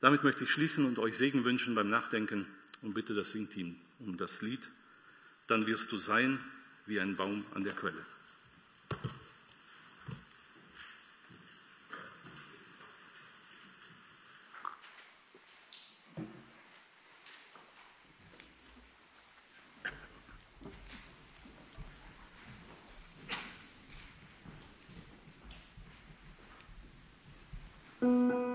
[0.00, 2.46] Damit möchte ich schließen und euch Segen wünschen beim Nachdenken
[2.80, 4.70] und bitte das Singteam um das Lied.
[5.46, 6.40] Dann wirst du sein
[6.86, 8.04] wie ein Baum an der Quelle.
[28.00, 28.49] Folge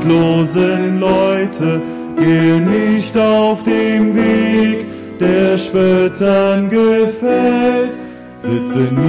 [0.00, 1.80] gottlosen Leute,
[2.18, 4.86] geh nicht auf dem Weg,
[5.18, 7.96] der Spöttern gefällt,
[8.38, 9.00] sitze nie